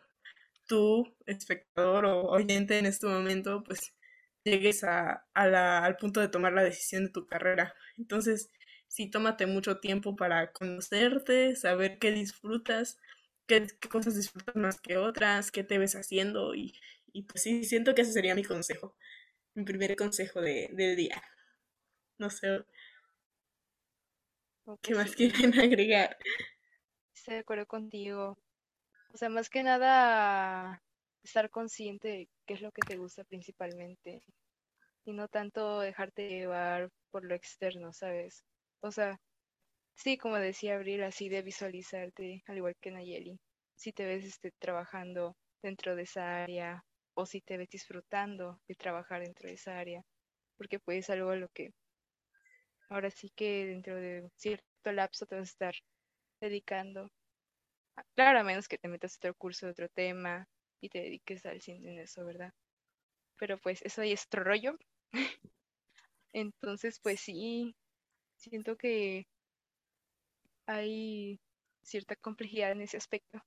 tú, 0.66 1.16
espectador 1.26 2.06
o 2.06 2.22
oyente 2.30 2.78
en 2.78 2.86
este 2.86 3.06
momento, 3.06 3.62
pues 3.64 3.94
llegues 4.44 4.84
a, 4.84 5.26
al 5.34 5.96
punto 5.96 6.20
de 6.20 6.28
tomar 6.28 6.52
la 6.52 6.64
decisión 6.64 7.06
de 7.06 7.10
tu 7.12 7.26
carrera. 7.26 7.74
Entonces, 7.98 8.50
sí, 8.88 9.10
tómate 9.10 9.46
mucho 9.46 9.78
tiempo 9.80 10.16
para 10.16 10.52
conocerte, 10.52 11.56
saber 11.56 11.98
qué 11.98 12.12
disfrutas, 12.12 12.98
qué, 13.46 13.66
cosas 13.90 14.16
disfrutas 14.16 14.56
más 14.56 14.80
que 14.80 14.96
otras, 14.98 15.50
qué 15.52 15.64
te 15.64 15.78
ves 15.78 15.94
haciendo 15.96 16.54
y, 16.54 16.74
y, 17.12 17.22
pues 17.24 17.42
sí, 17.42 17.64
siento 17.64 17.94
que 17.94 18.02
ese 18.02 18.12
sería 18.12 18.34
mi 18.34 18.44
consejo, 18.44 18.96
mi 19.54 19.64
primer 19.64 19.96
consejo 19.96 20.40
de, 20.40 20.70
del 20.72 20.96
día. 20.96 21.22
No 22.18 22.30
sé, 22.30 22.64
¿Qué 24.82 24.94
más 24.94 25.14
quieren 25.14 25.52
agregar? 25.61 26.16
Estoy 27.14 27.35
de 27.35 27.40
acuerdo 27.40 27.66
contigo. 27.66 28.37
O 29.12 29.16
sea, 29.16 29.28
más 29.28 29.49
que 29.49 29.62
nada 29.62 30.82
estar 31.23 31.50
consciente 31.50 32.08
de 32.08 32.28
qué 32.46 32.54
es 32.54 32.61
lo 32.61 32.73
que 32.73 32.82
te 32.82 32.96
gusta 32.96 33.25
principalmente 33.25 34.23
y 35.04 35.12
no 35.12 35.28
tanto 35.28 35.80
dejarte 35.80 36.28
llevar 36.28 36.90
por 37.11 37.25
lo 37.25 37.35
externo, 37.35 37.92
¿sabes? 37.92 38.44
O 38.80 38.90
sea, 38.90 39.18
sí, 39.94 40.18
como 40.18 40.37
decía 40.37 40.75
Abril, 40.76 41.02
así 41.04 41.28
de 41.28 41.42
visualizarte, 41.42 42.42
al 42.46 42.56
igual 42.58 42.75
que 42.80 42.90
Nayeli, 42.90 43.38
si 43.76 43.92
te 43.92 44.04
ves 44.04 44.25
este, 44.25 44.52
trabajando 44.58 45.37
dentro 45.62 45.96
de 45.96 46.02
esa 46.02 46.42
área 46.42 46.85
o 47.14 47.25
si 47.25 47.40
te 47.40 47.56
ves 47.56 47.68
disfrutando 47.70 48.61
de 48.68 48.75
trabajar 48.75 49.23
dentro 49.23 49.49
de 49.49 49.54
esa 49.54 49.78
área, 49.78 50.02
porque 50.56 50.78
pues 50.80 51.08
algo 51.11 51.30
a 51.30 51.37
lo 51.37 51.49
que 51.49 51.73
Ahora 52.88 53.10
sí 53.10 53.30
que 53.30 53.66
dentro 53.66 53.96
de 53.96 54.30
cierto 54.36 54.92
lapso 54.92 55.26
te 55.26 55.34
vas 55.34 55.48
a 55.48 55.52
estar 55.52 55.74
dedicando. 56.40 57.10
Claro, 58.14 58.40
a 58.40 58.44
menos 58.44 58.68
que 58.68 58.78
te 58.78 58.88
metas 58.88 59.14
a 59.14 59.18
otro 59.18 59.34
curso 59.34 59.66
de 59.66 59.72
otro 59.72 59.88
tema 59.88 60.48
y 60.80 60.88
te 60.88 61.00
dediques 61.00 61.44
al 61.46 61.60
cine 61.60 61.92
en 61.92 61.98
eso, 62.00 62.24
¿verdad? 62.24 62.52
Pero 63.38 63.58
pues 63.58 63.82
eso 63.82 64.02
ahí 64.02 64.12
es 64.12 64.26
otro 64.26 64.44
rollo. 64.44 64.78
Entonces, 66.32 67.00
pues 67.00 67.20
sí, 67.20 67.74
siento 68.36 68.76
que 68.76 69.26
hay 70.66 71.40
cierta 71.82 72.16
complejidad 72.16 72.72
en 72.72 72.82
ese 72.82 72.96
aspecto. 72.96 73.42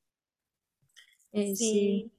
Eh, 1.31 1.55
sí. 1.55 2.11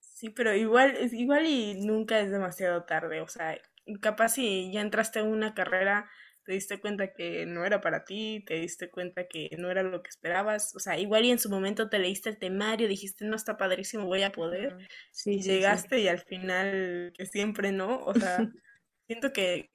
sí. 0.00 0.30
pero 0.30 0.54
igual, 0.54 0.96
igual 1.12 1.46
y 1.46 1.74
nunca 1.74 2.18
es 2.20 2.30
demasiado 2.30 2.84
tarde, 2.84 3.20
o 3.20 3.28
sea, 3.28 3.56
capaz 4.00 4.30
si 4.30 4.72
ya 4.72 4.80
entraste 4.80 5.20
en 5.20 5.28
una 5.28 5.54
carrera, 5.54 6.10
te 6.48 6.54
diste 6.54 6.80
cuenta 6.80 7.12
que 7.12 7.44
no 7.44 7.66
era 7.66 7.82
para 7.82 8.04
ti, 8.04 8.42
te 8.46 8.54
diste 8.54 8.90
cuenta 8.90 9.26
que 9.28 9.50
no 9.58 9.70
era 9.70 9.82
lo 9.82 10.02
que 10.02 10.08
esperabas, 10.08 10.74
o 10.74 10.78
sea, 10.78 10.98
igual 10.98 11.26
y 11.26 11.30
en 11.30 11.38
su 11.38 11.50
momento 11.50 11.90
te 11.90 11.98
leíste 11.98 12.30
el 12.30 12.38
temario, 12.38 12.88
dijiste, 12.88 13.26
no 13.26 13.36
está 13.36 13.58
padrísimo, 13.58 14.06
voy 14.06 14.22
a 14.22 14.32
poder, 14.32 14.78
y 15.26 15.42
llegaste 15.42 16.00
y 16.00 16.08
al 16.08 16.20
final 16.20 17.12
que 17.14 17.26
siempre 17.26 17.70
no, 17.70 17.98
o 17.98 18.14
sea, 18.14 18.38
siento 19.06 19.30
que 19.34 19.70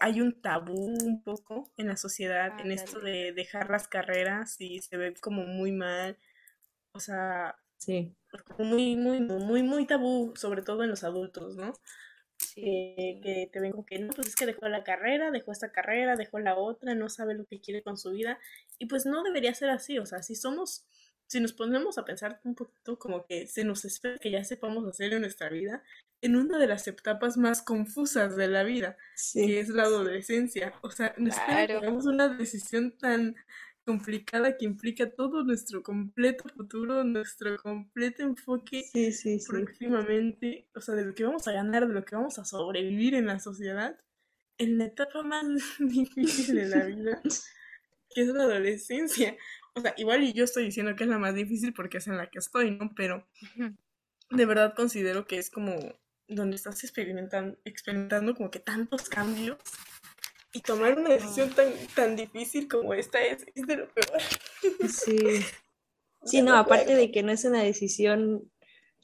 hay 0.00 0.20
un 0.20 0.42
tabú 0.42 0.86
un 0.86 1.22
poco 1.22 1.70
en 1.76 1.86
la 1.86 1.96
sociedad 1.96 2.58
en 2.58 2.72
esto 2.72 2.98
de 2.98 3.32
dejar 3.32 3.70
las 3.70 3.86
carreras 3.86 4.56
y 4.60 4.80
se 4.80 4.96
ve 4.96 5.14
como 5.20 5.44
muy 5.44 5.70
mal, 5.70 6.18
o 6.90 6.98
sea, 6.98 7.56
sí. 7.76 8.16
muy, 8.58 8.96
muy, 8.96 9.20
muy, 9.20 9.62
muy 9.62 9.86
tabú, 9.86 10.32
sobre 10.34 10.62
todo 10.62 10.82
en 10.82 10.90
los 10.90 11.04
adultos, 11.04 11.54
¿no? 11.54 11.74
Que 12.54 13.48
te 13.52 13.60
ven 13.60 13.72
como 13.72 13.86
que 13.86 13.98
no, 13.98 14.12
pues 14.12 14.28
es 14.28 14.36
que 14.36 14.46
dejó 14.46 14.68
la 14.68 14.84
carrera, 14.84 15.30
dejó 15.30 15.52
esta 15.52 15.72
carrera, 15.72 16.16
dejó 16.16 16.38
la 16.38 16.56
otra, 16.56 16.94
no 16.94 17.08
sabe 17.08 17.34
lo 17.34 17.44
que 17.46 17.60
quiere 17.60 17.82
con 17.82 17.96
su 17.96 18.10
vida. 18.10 18.38
Y 18.78 18.86
pues 18.86 19.06
no 19.06 19.22
debería 19.22 19.54
ser 19.54 19.70
así, 19.70 19.98
o 19.98 20.06
sea, 20.06 20.22
si 20.22 20.34
somos, 20.34 20.86
si 21.26 21.40
nos 21.40 21.52
ponemos 21.52 21.98
a 21.98 22.04
pensar 22.04 22.40
un 22.44 22.54
poquito 22.54 22.98
como 22.98 23.24
que 23.26 23.46
se 23.46 23.64
nos 23.64 23.84
espera 23.84 24.18
que 24.18 24.30
ya 24.30 24.44
sepamos 24.44 24.86
hacer 24.86 25.12
en 25.12 25.22
nuestra 25.22 25.48
vida, 25.48 25.82
en 26.20 26.36
una 26.36 26.58
de 26.58 26.66
las 26.66 26.86
etapas 26.88 27.36
más 27.36 27.62
confusas 27.62 28.36
de 28.36 28.48
la 28.48 28.64
vida, 28.64 28.96
que 29.32 29.60
es 29.60 29.68
la 29.68 29.84
adolescencia. 29.84 30.74
O 30.82 30.90
sea, 30.90 31.14
nos 31.16 31.38
claro. 31.38 31.80
que 31.80 31.88
una 31.88 32.28
decisión 32.28 32.96
tan 32.98 33.36
complicada 33.88 34.58
que 34.58 34.66
implica 34.66 35.08
todo 35.08 35.44
nuestro 35.44 35.82
completo 35.82 36.44
futuro, 36.54 37.04
nuestro 37.04 37.56
completo 37.56 38.22
enfoque 38.22 38.84
próximamente, 39.48 40.68
o 40.74 40.80
sea, 40.82 40.94
de 40.94 41.06
lo 41.06 41.14
que 41.14 41.24
vamos 41.24 41.48
a 41.48 41.52
ganar, 41.52 41.88
de 41.88 41.94
lo 41.94 42.04
que 42.04 42.14
vamos 42.14 42.38
a 42.38 42.44
sobrevivir 42.44 43.14
en 43.14 43.24
la 43.24 43.40
sociedad, 43.40 43.98
en 44.58 44.76
la 44.76 44.84
etapa 44.84 45.22
más 45.22 45.46
difícil 45.78 46.56
de 46.56 46.66
la 46.66 46.84
vida, 46.84 47.22
que 48.14 48.20
es 48.20 48.28
la 48.28 48.42
adolescencia. 48.42 49.34
O 49.74 49.80
sea, 49.80 49.94
igual 49.96 50.22
y 50.22 50.34
yo 50.34 50.44
estoy 50.44 50.64
diciendo 50.64 50.94
que 50.94 51.04
es 51.04 51.08
la 51.08 51.18
más 51.18 51.34
difícil 51.34 51.72
porque 51.72 51.96
es 51.96 52.08
en 52.08 52.18
la 52.18 52.28
que 52.28 52.40
estoy, 52.40 52.72
¿no? 52.72 52.92
Pero 52.94 53.26
de 54.28 54.44
verdad 54.44 54.74
considero 54.76 55.26
que 55.26 55.38
es 55.38 55.48
como 55.48 55.78
donde 56.26 56.56
estás 56.56 56.84
experimentando, 56.84 57.56
experimentando 57.64 58.34
como 58.34 58.50
que 58.50 58.60
tantos 58.60 59.08
cambios 59.08 59.56
y 60.52 60.60
tomar 60.60 60.98
una 60.98 61.10
decisión 61.10 61.50
tan, 61.50 61.72
tan 61.94 62.16
difícil 62.16 62.68
como 62.68 62.94
esta 62.94 63.20
es, 63.20 63.44
es 63.54 63.66
de 63.66 63.76
lo 63.76 63.88
peor. 63.88 64.22
Sí. 64.88 65.16
Sí, 66.24 66.42
no, 66.42 66.56
aparte 66.56 66.96
de 66.96 67.12
que 67.12 67.22
no 67.22 67.30
es 67.30 67.44
una 67.44 67.62
decisión 67.62 68.50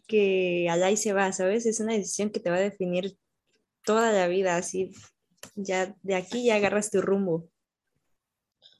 que 0.09 0.69
allá 0.69 0.91
y 0.91 0.97
se 0.97 1.13
va, 1.13 1.33
¿sabes? 1.33 1.65
Es 1.65 1.79
una 1.81 1.93
decisión 1.93 2.31
que 2.31 2.41
te 2.41 2.51
va 2.51 2.57
a 2.57 2.61
definir 2.61 3.17
toda 3.85 4.13
la 4.13 4.27
vida, 4.27 4.57
así, 4.57 4.93
ya 5.55 5.95
de 6.03 6.17
aquí 6.17 6.47
ya 6.47 6.57
agarras 6.57 6.91
tu 6.91 7.01
rumbo. 7.01 7.49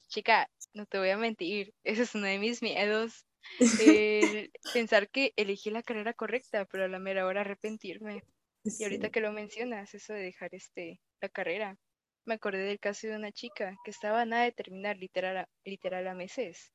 Chica, 0.09 0.49
no 0.73 0.85
te 0.85 0.97
voy 0.97 1.09
a 1.09 1.17
mentir, 1.17 1.73
ese 1.83 2.03
es 2.03 2.15
uno 2.15 2.27
de 2.27 2.39
mis 2.39 2.61
miedos. 2.61 3.25
pensar 4.73 5.09
que 5.09 5.33
elegí 5.35 5.69
la 5.69 5.83
carrera 5.83 6.13
correcta, 6.13 6.65
pero 6.65 6.85
a 6.85 6.87
la 6.87 6.99
mera 6.99 7.25
hora 7.25 7.41
arrepentirme. 7.41 8.23
Y 8.63 8.83
ahorita 8.83 9.11
que 9.11 9.21
lo 9.21 9.31
mencionas, 9.31 9.93
eso 9.93 10.13
de 10.13 10.21
dejar 10.21 10.55
este 10.55 10.99
la 11.21 11.29
carrera, 11.29 11.77
me 12.25 12.35
acordé 12.35 12.63
del 12.63 12.79
caso 12.79 13.07
de 13.07 13.15
una 13.15 13.31
chica 13.31 13.75
que 13.83 13.91
estaba 13.91 14.25
nada 14.25 14.43
de 14.43 14.51
terminar, 14.51 14.97
literal, 14.97 15.37
a, 15.37 15.49
literal 15.63 16.07
a 16.07 16.15
meses 16.15 16.71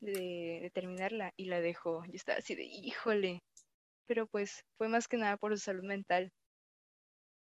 de, 0.00 0.70
terminarla 0.74 1.32
y 1.36 1.46
la 1.46 1.60
dejó. 1.60 2.04
Yo 2.06 2.14
estaba 2.14 2.38
así 2.38 2.54
de, 2.54 2.64
híjole. 2.64 3.42
Pero 4.06 4.26
pues 4.26 4.64
fue 4.76 4.88
más 4.88 5.06
que 5.06 5.16
nada 5.16 5.36
por 5.36 5.52
su 5.52 5.64
salud 5.64 5.84
mental. 5.84 6.32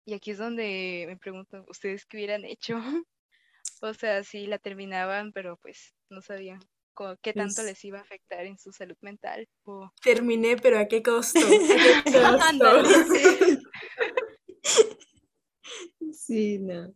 Y 0.04 0.14
aquí 0.14 0.32
es 0.32 0.38
donde 0.38 1.04
me 1.06 1.16
pregunto, 1.16 1.64
¿ustedes 1.68 2.04
qué 2.06 2.18
hubieran 2.18 2.44
hecho? 2.44 2.76
o 3.80 3.94
sea, 3.94 4.24
sí 4.24 4.46
la 4.46 4.58
terminaban, 4.58 5.32
pero 5.32 5.56
pues 5.58 5.94
no 6.10 6.20
sabían 6.20 6.60
qué 7.22 7.32
tanto 7.32 7.54
pues 7.56 7.66
les 7.66 7.84
iba 7.84 7.98
a 7.98 8.02
afectar 8.02 8.44
en 8.44 8.58
su 8.58 8.72
salud 8.72 8.96
mental. 9.00 9.48
Terminé, 10.02 10.56
pero 10.56 10.78
¿a 10.78 10.86
qué 10.86 11.02
costo? 11.02 11.38
¿A 11.38 12.02
qué 12.04 12.12
costo? 12.12 13.28
sí, 16.12 16.58
no. 16.58 16.92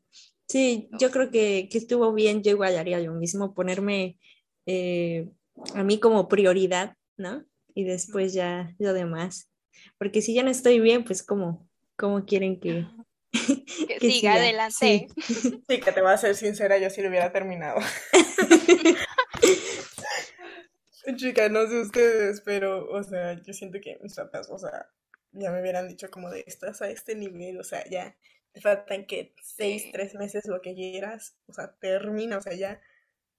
Sí, 0.53 0.91
yo 1.01 1.11
creo 1.11 1.31
que, 1.31 1.67
estuvo 1.73 2.13
bien, 2.13 2.43
yo 2.43 2.51
igual 2.51 2.77
haría 2.77 3.01
lo 3.01 3.15
mismo, 3.15 3.55
ponerme 3.55 4.19
eh, 4.67 5.31
a 5.75 5.83
mí 5.83 5.99
como 5.99 6.29
prioridad, 6.29 6.95
¿no? 7.17 7.47
Y 7.75 7.85
después 7.85 8.35
ya 8.35 8.75
lo 8.79 8.93
demás. 8.93 9.49
Porque 9.97 10.21
si 10.21 10.35
ya 10.35 10.43
no 10.43 10.51
estoy 10.51 10.79
bien, 10.79 11.05
pues 11.05 11.23
¿cómo, 11.23 11.67
cómo 11.97 12.27
quieren 12.27 12.61
que, 12.61 12.87
que, 13.33 13.99
siga, 13.99 14.35
adelante? 14.35 15.09
Sí. 15.23 15.63
que 15.67 15.91
te 15.91 16.03
voy 16.03 16.13
a 16.13 16.19
ser 16.19 16.37
sincera, 16.37 16.77
yo 16.77 16.91
sí 16.91 17.01
lo 17.01 17.09
hubiera 17.09 17.33
terminado. 17.33 17.81
Chica, 21.17 21.49
no 21.49 21.67
sé 21.67 21.81
ustedes, 21.81 22.43
pero, 22.43 22.91
o 22.91 23.03
sea, 23.03 23.41
yo 23.43 23.55
siento 23.55 23.81
que 23.81 23.99
mis 24.03 24.17
papás, 24.17 24.51
o 24.51 24.59
sea, 24.59 24.87
ya 25.33 25.51
me 25.51 25.63
hubieran 25.63 25.89
dicho 25.89 26.11
como 26.11 26.29
de 26.29 26.45
estás 26.47 26.83
a 26.83 26.91
este 26.91 27.15
nivel, 27.15 27.59
o 27.59 27.65
sea, 27.65 27.89
ya 27.89 28.15
te 28.53 28.61
faltan 28.61 29.07
que 29.07 29.35
seis, 29.43 29.91
tres 29.93 30.15
meses, 30.15 30.47
lo 30.47 30.61
que 30.61 30.75
quieras, 30.75 31.37
o 31.47 31.53
sea, 31.53 31.75
termina, 31.81 32.39
o 32.39 32.41
sea, 32.41 32.55
ya, 32.55 32.81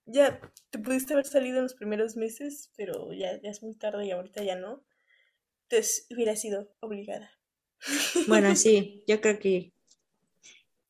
ya 0.06 0.40
te 0.70 0.80
pudiste 0.80 1.14
haber 1.14 1.26
salido 1.26 1.58
en 1.58 1.64
los 1.64 1.76
primeros 1.76 2.16
meses, 2.16 2.72
pero 2.76 3.14
ya, 3.14 3.40
ya 3.42 3.52
es 3.52 3.62
muy 3.64 3.76
tarde 3.76 4.06
y 4.06 4.12
ahorita 4.12 4.44
ya 4.44 4.56
no. 4.56 4.84
Entonces 5.64 6.08
hubiera 6.12 6.36
sido 6.36 6.74
obligada. 6.80 7.32
Bueno, 8.28 8.56
sí, 8.56 9.04
yo 9.08 9.20
creo 9.20 9.40
que 9.40 9.74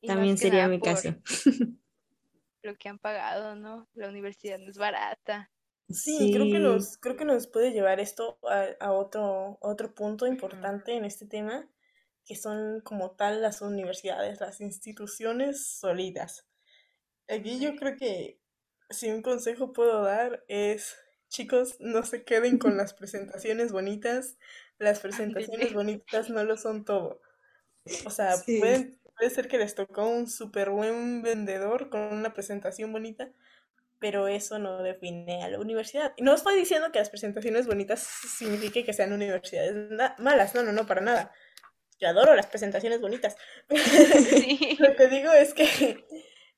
también 0.05 0.37
sería 0.37 0.67
mi 0.67 0.79
caso. 0.79 1.15
Lo 2.61 2.77
que 2.77 2.89
han 2.89 2.99
pagado, 2.99 3.55
¿no? 3.55 3.89
La 3.93 4.09
universidad 4.09 4.57
no 4.59 4.69
es 4.69 4.77
barata. 4.77 5.51
Sí, 5.89 6.31
creo 6.33 6.45
que 6.45 6.59
nos, 6.59 6.97
creo 6.97 7.17
que 7.17 7.25
nos 7.25 7.47
puede 7.47 7.71
llevar 7.71 7.99
esto 7.99 8.39
a, 8.79 8.91
otro, 8.91 9.57
otro 9.61 9.93
punto 9.93 10.27
importante 10.27 10.93
en 10.93 11.03
este 11.03 11.25
tema, 11.25 11.67
que 12.25 12.35
son 12.35 12.81
como 12.81 13.11
tal 13.11 13.41
las 13.41 13.61
universidades, 13.61 14.39
las 14.39 14.61
instituciones 14.61 15.65
sólidas. 15.65 16.47
Aquí 17.27 17.59
yo 17.59 17.75
creo 17.75 17.97
que 17.97 18.39
si 18.89 19.09
un 19.09 19.21
consejo 19.21 19.73
puedo 19.73 20.03
dar 20.03 20.43
es, 20.47 20.95
chicos, 21.29 21.77
no 21.79 22.03
se 22.03 22.23
queden 22.23 22.57
con 22.57 22.77
las 22.77 22.93
presentaciones 22.93 23.71
bonitas, 23.71 24.37
las 24.77 24.99
presentaciones 25.01 25.73
bonitas 25.73 26.29
no 26.29 26.43
lo 26.43 26.57
son 26.57 26.85
todo. 26.85 27.21
O 28.05 28.09
sea, 28.09 28.35
puede 28.45 29.29
ser 29.29 29.47
que 29.47 29.57
les 29.57 29.75
tocó 29.75 30.07
un 30.07 30.27
súper 30.27 30.69
buen 30.69 31.21
vendedor 31.21 31.89
con 31.89 32.01
una 32.01 32.33
presentación 32.33 32.91
bonita, 32.93 33.31
pero 33.99 34.27
eso 34.27 34.59
no 34.59 34.83
define 34.83 35.43
a 35.43 35.49
la 35.49 35.59
universidad. 35.59 36.13
Y 36.17 36.23
no 36.23 36.33
estoy 36.33 36.55
diciendo 36.55 36.91
que 36.91 36.99
las 36.99 37.09
presentaciones 37.09 37.67
bonitas 37.67 38.01
signifique 38.01 38.83
que 38.83 38.93
sean 38.93 39.13
universidades 39.13 39.89
malas, 40.17 40.55
no, 40.55 40.63
no, 40.63 40.71
no, 40.71 40.85
para 40.85 41.01
nada. 41.01 41.31
Yo 42.03 42.09
adoro 42.09 42.35
las 42.35 42.47
presentaciones 42.47 42.99
bonitas. 42.99 43.37
Lo 44.79 44.93
que 44.97 45.07
digo 45.07 45.31
es 45.31 45.53
que, 45.53 46.03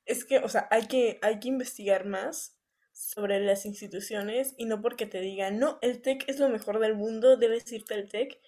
es 0.04 0.24
que, 0.24 0.38
o 0.38 0.48
sea, 0.48 0.66
hay 0.72 0.88
que, 0.88 1.20
hay 1.22 1.38
que 1.38 1.46
investigar 1.46 2.04
más 2.04 2.58
sobre 2.92 3.38
las 3.38 3.64
instituciones 3.64 4.54
y 4.56 4.64
no 4.64 4.82
porque 4.82 5.06
te 5.06 5.20
digan, 5.20 5.60
no, 5.60 5.78
el 5.82 6.02
TEC 6.02 6.28
es 6.28 6.40
lo 6.40 6.48
mejor 6.48 6.80
del 6.80 6.96
mundo, 6.96 7.36
debes 7.36 7.70
irte 7.70 7.94
al 7.94 8.08
TEC, 8.08 8.40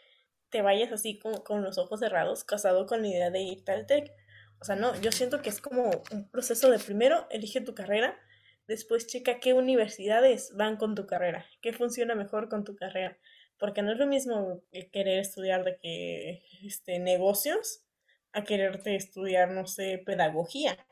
te 0.51 0.61
vayas 0.61 0.91
así 0.91 1.21
con, 1.21 1.35
con 1.43 1.63
los 1.63 1.79
ojos 1.79 2.01
cerrados, 2.01 2.43
casado 2.43 2.87
con 2.87 3.03
la 3.03 3.09
idea 3.09 3.31
de 3.31 3.43
irte 3.43 3.71
al 3.71 3.87
TEC. 3.87 4.11
O 4.61 4.65
sea, 4.65 4.75
no, 4.75 5.01
yo 5.01 5.13
siento 5.13 5.41
que 5.41 5.51
es 5.51 5.61
como 5.61 5.93
un 6.11 6.29
proceso 6.33 6.69
de 6.69 6.81
primero 6.81 7.29
elige 7.31 7.61
tu 7.61 7.77
carrera, 7.77 8.19
después 8.67 9.07
checa 9.07 9.39
qué 9.39 9.53
universidades 9.53 10.51
van 10.57 10.79
con 10.79 10.97
tu 10.97 11.07
carrera, 11.07 11.47
qué 11.63 11.73
funciona 11.73 12.17
mejor 12.17 12.49
con 12.49 12.65
tu 12.65 12.75
carrera. 12.75 13.17
Porque 13.59 13.83
no 13.83 13.93
es 13.93 13.99
lo 13.99 14.07
mismo 14.07 14.63
querer 14.93 15.19
estudiar 15.19 15.65
de 15.65 15.79
que 15.79 16.43
este, 16.65 16.99
negocios 16.99 17.83
a 18.33 18.45
quererte 18.45 18.95
estudiar, 18.95 19.51
no 19.51 19.67
sé, 19.67 20.03
pedagogía. 20.05 20.87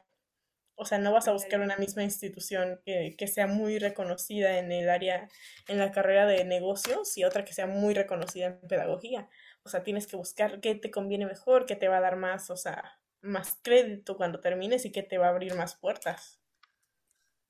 O 0.74 0.84
sea, 0.84 0.98
no 0.98 1.12
vas 1.12 1.26
a 1.26 1.32
buscar 1.32 1.60
una 1.60 1.76
misma 1.78 2.02
institución 2.02 2.80
que, 2.84 3.14
que, 3.16 3.26
sea 3.28 3.46
muy 3.46 3.78
reconocida 3.78 4.58
en 4.58 4.72
el 4.72 4.90
área, 4.90 5.28
en 5.68 5.78
la 5.78 5.90
carrera 5.90 6.26
de 6.26 6.44
negocios 6.44 7.16
y 7.16 7.24
otra 7.24 7.44
que 7.44 7.54
sea 7.54 7.66
muy 7.66 7.94
reconocida 7.94 8.46
en 8.46 8.60
pedagogía. 8.68 9.30
O 9.62 9.70
sea, 9.70 9.82
tienes 9.82 10.06
que 10.06 10.16
buscar 10.16 10.60
qué 10.60 10.74
te 10.74 10.90
conviene 10.90 11.24
mejor, 11.24 11.64
qué 11.64 11.76
te 11.76 11.88
va 11.88 11.98
a 11.98 12.02
dar 12.02 12.16
más, 12.16 12.50
o 12.50 12.56
sea, 12.56 13.00
más 13.22 13.58
crédito 13.62 14.16
cuando 14.16 14.40
termines 14.40 14.84
y 14.84 14.92
qué 14.92 15.02
te 15.02 15.18
va 15.18 15.26
a 15.26 15.30
abrir 15.30 15.54
más 15.54 15.76
puertas. 15.76 16.40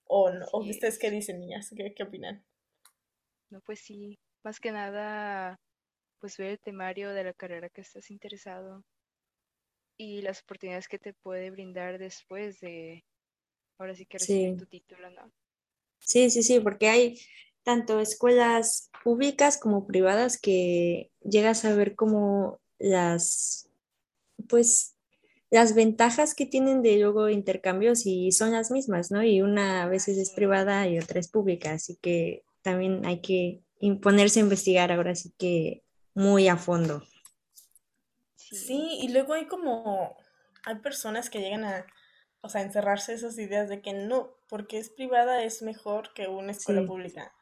¿O, 0.04 0.30
no? 0.30 0.46
¿O 0.52 0.60
ustedes 0.60 0.98
qué 0.98 1.10
dicen, 1.10 1.40
niñas? 1.40 1.72
¿Qué, 1.76 1.94
¿Qué 1.94 2.02
opinan? 2.04 2.44
No, 3.50 3.60
pues 3.60 3.80
sí, 3.80 4.18
más 4.46 4.60
que 4.60 4.70
nada, 4.70 5.58
pues 6.20 6.36
ver 6.36 6.52
el 6.52 6.60
temario 6.60 7.10
de 7.10 7.24
la 7.24 7.32
carrera 7.32 7.68
que 7.68 7.80
estás 7.80 8.12
interesado 8.12 8.84
y 9.98 10.22
las 10.22 10.40
oportunidades 10.42 10.86
que 10.86 11.00
te 11.00 11.14
puede 11.14 11.50
brindar 11.50 11.98
después 11.98 12.60
de, 12.60 13.04
ahora 13.76 13.96
sí 13.96 14.06
que 14.06 14.18
recibir 14.18 14.56
tu 14.56 14.66
título, 14.66 15.10
¿no? 15.10 15.32
Sí, 15.98 16.30
sí, 16.30 16.44
sí, 16.44 16.60
porque 16.60 16.88
hay 16.88 17.20
tanto 17.64 17.98
escuelas 17.98 18.88
públicas 19.02 19.58
como 19.58 19.84
privadas 19.84 20.40
que 20.40 21.10
llegas 21.24 21.64
a 21.64 21.74
ver 21.74 21.96
como 21.96 22.60
las, 22.78 23.68
pues, 24.48 24.94
las 25.50 25.74
ventajas 25.74 26.36
que 26.36 26.46
tienen 26.46 26.82
de 26.82 26.98
luego 26.98 27.30
intercambios 27.30 28.06
y 28.06 28.30
son 28.30 28.52
las 28.52 28.70
mismas, 28.70 29.10
¿no? 29.10 29.24
Y 29.24 29.42
una 29.42 29.82
a 29.82 29.88
veces 29.88 30.16
es 30.18 30.30
privada 30.30 30.86
y 30.86 31.00
otra 31.00 31.18
es 31.18 31.26
pública, 31.26 31.72
así 31.72 31.96
que 31.96 32.44
también 32.62 33.04
hay 33.06 33.20
que 33.20 33.65
ponerse 34.02 34.40
a 34.40 34.42
investigar 34.42 34.92
ahora 34.92 35.14
sí 35.14 35.32
que 35.38 35.84
muy 36.14 36.48
a 36.48 36.56
fondo. 36.56 37.02
Sí, 38.36 38.98
y 39.02 39.08
luego 39.08 39.34
hay 39.34 39.46
como, 39.46 40.16
hay 40.64 40.76
personas 40.76 41.30
que 41.30 41.40
llegan 41.40 41.64
a, 41.64 41.86
o 42.40 42.48
sea, 42.48 42.62
encerrarse 42.62 43.12
esas 43.12 43.38
ideas 43.38 43.68
de 43.68 43.82
que 43.82 43.92
no, 43.92 44.36
porque 44.48 44.78
es 44.78 44.90
privada 44.90 45.42
es 45.42 45.62
mejor 45.62 46.12
que 46.14 46.28
una 46.28 46.52
escuela 46.52 46.86
pública. 46.86 47.32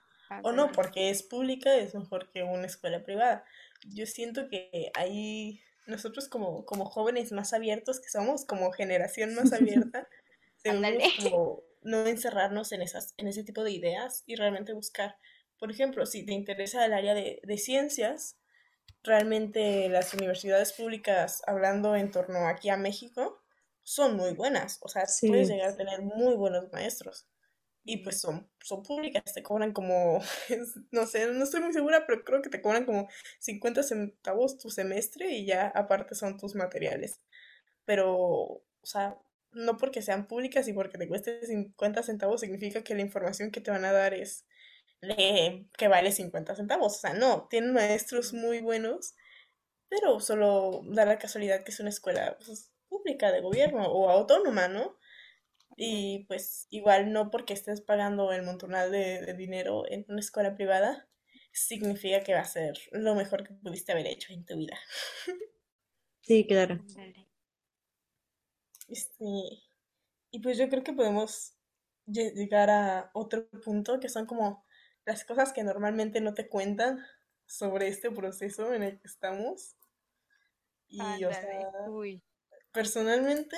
O 0.42 0.52
no, 0.52 0.72
porque 0.72 1.10
es 1.10 1.22
pública 1.22 1.76
es 1.76 1.94
mejor 1.94 2.30
que 2.30 2.42
una 2.42 2.66
escuela 2.66 3.04
privada. 3.04 3.44
Yo 3.86 4.06
siento 4.06 4.48
que 4.48 4.90
ahí 4.94 5.60
nosotros 5.86 6.28
como, 6.28 6.64
como 6.64 6.86
jóvenes 6.86 7.32
más 7.32 7.52
abiertos 7.52 8.00
que 8.00 8.08
somos, 8.08 8.44
como 8.44 8.72
generación 8.72 9.34
más 9.34 9.52
abierta, 9.52 10.08
debemos 10.64 11.02
como 11.22 11.62
no 11.82 12.06
encerrarnos 12.06 12.72
en, 12.72 12.82
esas, 12.82 13.14
en 13.18 13.28
ese 13.28 13.44
tipo 13.44 13.62
de 13.62 13.72
ideas 13.72 14.24
y 14.26 14.36
realmente 14.36 14.72
buscar. 14.72 15.16
Por 15.64 15.70
ejemplo, 15.70 16.04
si 16.04 16.26
te 16.26 16.34
interesa 16.34 16.84
el 16.84 16.92
área 16.92 17.14
de, 17.14 17.40
de 17.42 17.56
ciencias, 17.56 18.36
realmente 19.02 19.88
las 19.88 20.12
universidades 20.12 20.74
públicas, 20.74 21.42
hablando 21.46 21.96
en 21.96 22.10
torno 22.10 22.46
aquí 22.48 22.68
a 22.68 22.76
México, 22.76 23.42
son 23.82 24.14
muy 24.14 24.34
buenas. 24.34 24.76
O 24.82 24.88
sea, 24.90 25.04
puedes 25.26 25.48
llegar 25.48 25.70
a 25.70 25.74
tener 25.74 26.02
muy 26.02 26.34
buenos 26.34 26.70
maestros 26.70 27.30
y 27.82 27.96
pues 28.04 28.20
son, 28.20 28.46
son 28.60 28.82
públicas, 28.82 29.24
te 29.32 29.42
cobran 29.42 29.72
como, 29.72 30.20
no 30.92 31.06
sé, 31.06 31.32
no 31.32 31.44
estoy 31.44 31.62
muy 31.62 31.72
segura, 31.72 32.04
pero 32.06 32.24
creo 32.24 32.42
que 32.42 32.50
te 32.50 32.60
cobran 32.60 32.84
como 32.84 33.08
50 33.38 33.82
centavos 33.84 34.58
tu 34.58 34.68
semestre 34.68 35.30
y 35.30 35.46
ya 35.46 35.68
aparte 35.68 36.14
son 36.14 36.36
tus 36.36 36.54
materiales. 36.54 37.22
Pero, 37.86 38.12
o 38.12 38.62
sea, 38.82 39.16
no 39.52 39.78
porque 39.78 40.02
sean 40.02 40.26
públicas 40.26 40.68
y 40.68 40.74
porque 40.74 40.98
te 40.98 41.08
cueste 41.08 41.46
50 41.46 42.02
centavos 42.02 42.42
significa 42.42 42.84
que 42.84 42.94
la 42.94 43.00
información 43.00 43.50
que 43.50 43.62
te 43.62 43.70
van 43.70 43.86
a 43.86 43.92
dar 43.92 44.12
es 44.12 44.44
que 45.76 45.88
vale 45.88 46.12
50 46.12 46.56
centavos. 46.56 46.96
O 46.96 46.98
sea, 46.98 47.14
no, 47.14 47.46
tienen 47.48 47.72
maestros 47.72 48.32
muy 48.32 48.60
buenos, 48.60 49.14
pero 49.88 50.20
solo 50.20 50.82
da 50.86 51.04
la 51.04 51.18
casualidad 51.18 51.64
que 51.64 51.70
es 51.70 51.80
una 51.80 51.90
escuela 51.90 52.36
pues, 52.44 52.72
pública 52.88 53.32
de 53.32 53.40
gobierno 53.40 53.86
o 53.86 54.10
autónoma, 54.10 54.68
¿no? 54.68 54.96
Y 55.76 56.24
pues 56.26 56.66
igual 56.70 57.12
no 57.12 57.30
porque 57.30 57.54
estés 57.54 57.80
pagando 57.80 58.32
el 58.32 58.42
montonal 58.42 58.92
de, 58.92 59.34
dinero 59.34 59.84
en 59.88 60.04
una 60.08 60.20
escuela 60.20 60.54
privada, 60.54 61.08
significa 61.52 62.22
que 62.22 62.34
va 62.34 62.40
a 62.40 62.44
ser 62.44 62.78
lo 62.92 63.14
mejor 63.14 63.46
que 63.46 63.54
pudiste 63.54 63.92
haber 63.92 64.06
hecho 64.06 64.32
en 64.32 64.44
tu 64.44 64.56
vida. 64.56 64.78
Sí, 66.26 66.46
claro. 66.46 66.82
Este, 68.88 69.24
y 70.30 70.40
pues 70.40 70.56
yo 70.56 70.70
creo 70.70 70.82
que 70.82 70.94
podemos 70.94 71.54
llegar 72.06 72.70
a 72.70 73.10
otro 73.12 73.46
punto 73.62 74.00
que 74.00 74.08
son 74.08 74.24
como 74.24 74.63
las 75.06 75.24
cosas 75.24 75.52
que 75.52 75.64
normalmente 75.64 76.20
no 76.20 76.34
te 76.34 76.48
cuentan 76.48 77.04
sobre 77.46 77.88
este 77.88 78.10
proceso 78.10 78.72
en 78.72 78.82
el 78.82 78.98
que 78.98 79.06
estamos. 79.06 79.76
Y 80.88 81.24
o 81.24 81.32
sea, 81.32 81.70
personalmente 82.72 83.56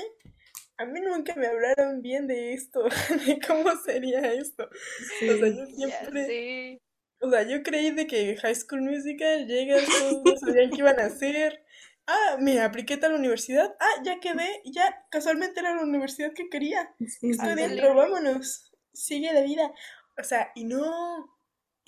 a 0.79 0.85
mí 0.85 1.01
nunca 1.01 1.35
me 1.35 1.47
hablaron 1.47 2.03
bien 2.03 2.27
de 2.27 2.53
esto, 2.53 2.85
de 3.27 3.41
cómo 3.47 3.71
sería 3.85 4.33
esto. 4.33 4.69
O 4.69 5.37
sea, 5.39 5.49
yo 5.49 5.67
siempre... 5.67 6.81
O 7.19 7.31
sea, 7.31 7.43
yo 7.45 7.63
creí 7.63 7.93
de 7.93 8.07
que 8.07 8.37
High 8.37 8.55
School 8.55 8.83
Musical 8.83 9.47
llega, 9.47 9.79
todos 9.99 10.41
sabían 10.41 10.71
qué 10.71 10.79
iban 10.79 11.01
a 11.01 11.07
hacer. 11.07 11.65
Ah, 12.07 12.37
me 12.39 12.61
apliqué 12.61 12.95
a 12.95 13.09
la 13.09 13.17
universidad. 13.17 13.75
Ah, 13.81 14.03
ya 14.05 14.21
quedé, 14.21 14.61
ya 14.67 15.07
casualmente 15.11 15.61
era 15.61 15.75
la 15.75 15.83
universidad 15.83 16.35
que 16.35 16.51
quería. 16.51 16.95
Estoy 17.01 17.55
dentro, 17.55 17.95
vámonos. 17.95 18.71
Sigue 18.93 19.33
la 19.33 19.41
vida. 19.41 19.73
O 20.19 20.25
sea, 20.25 20.53
y 20.55 20.65
no. 20.65 21.36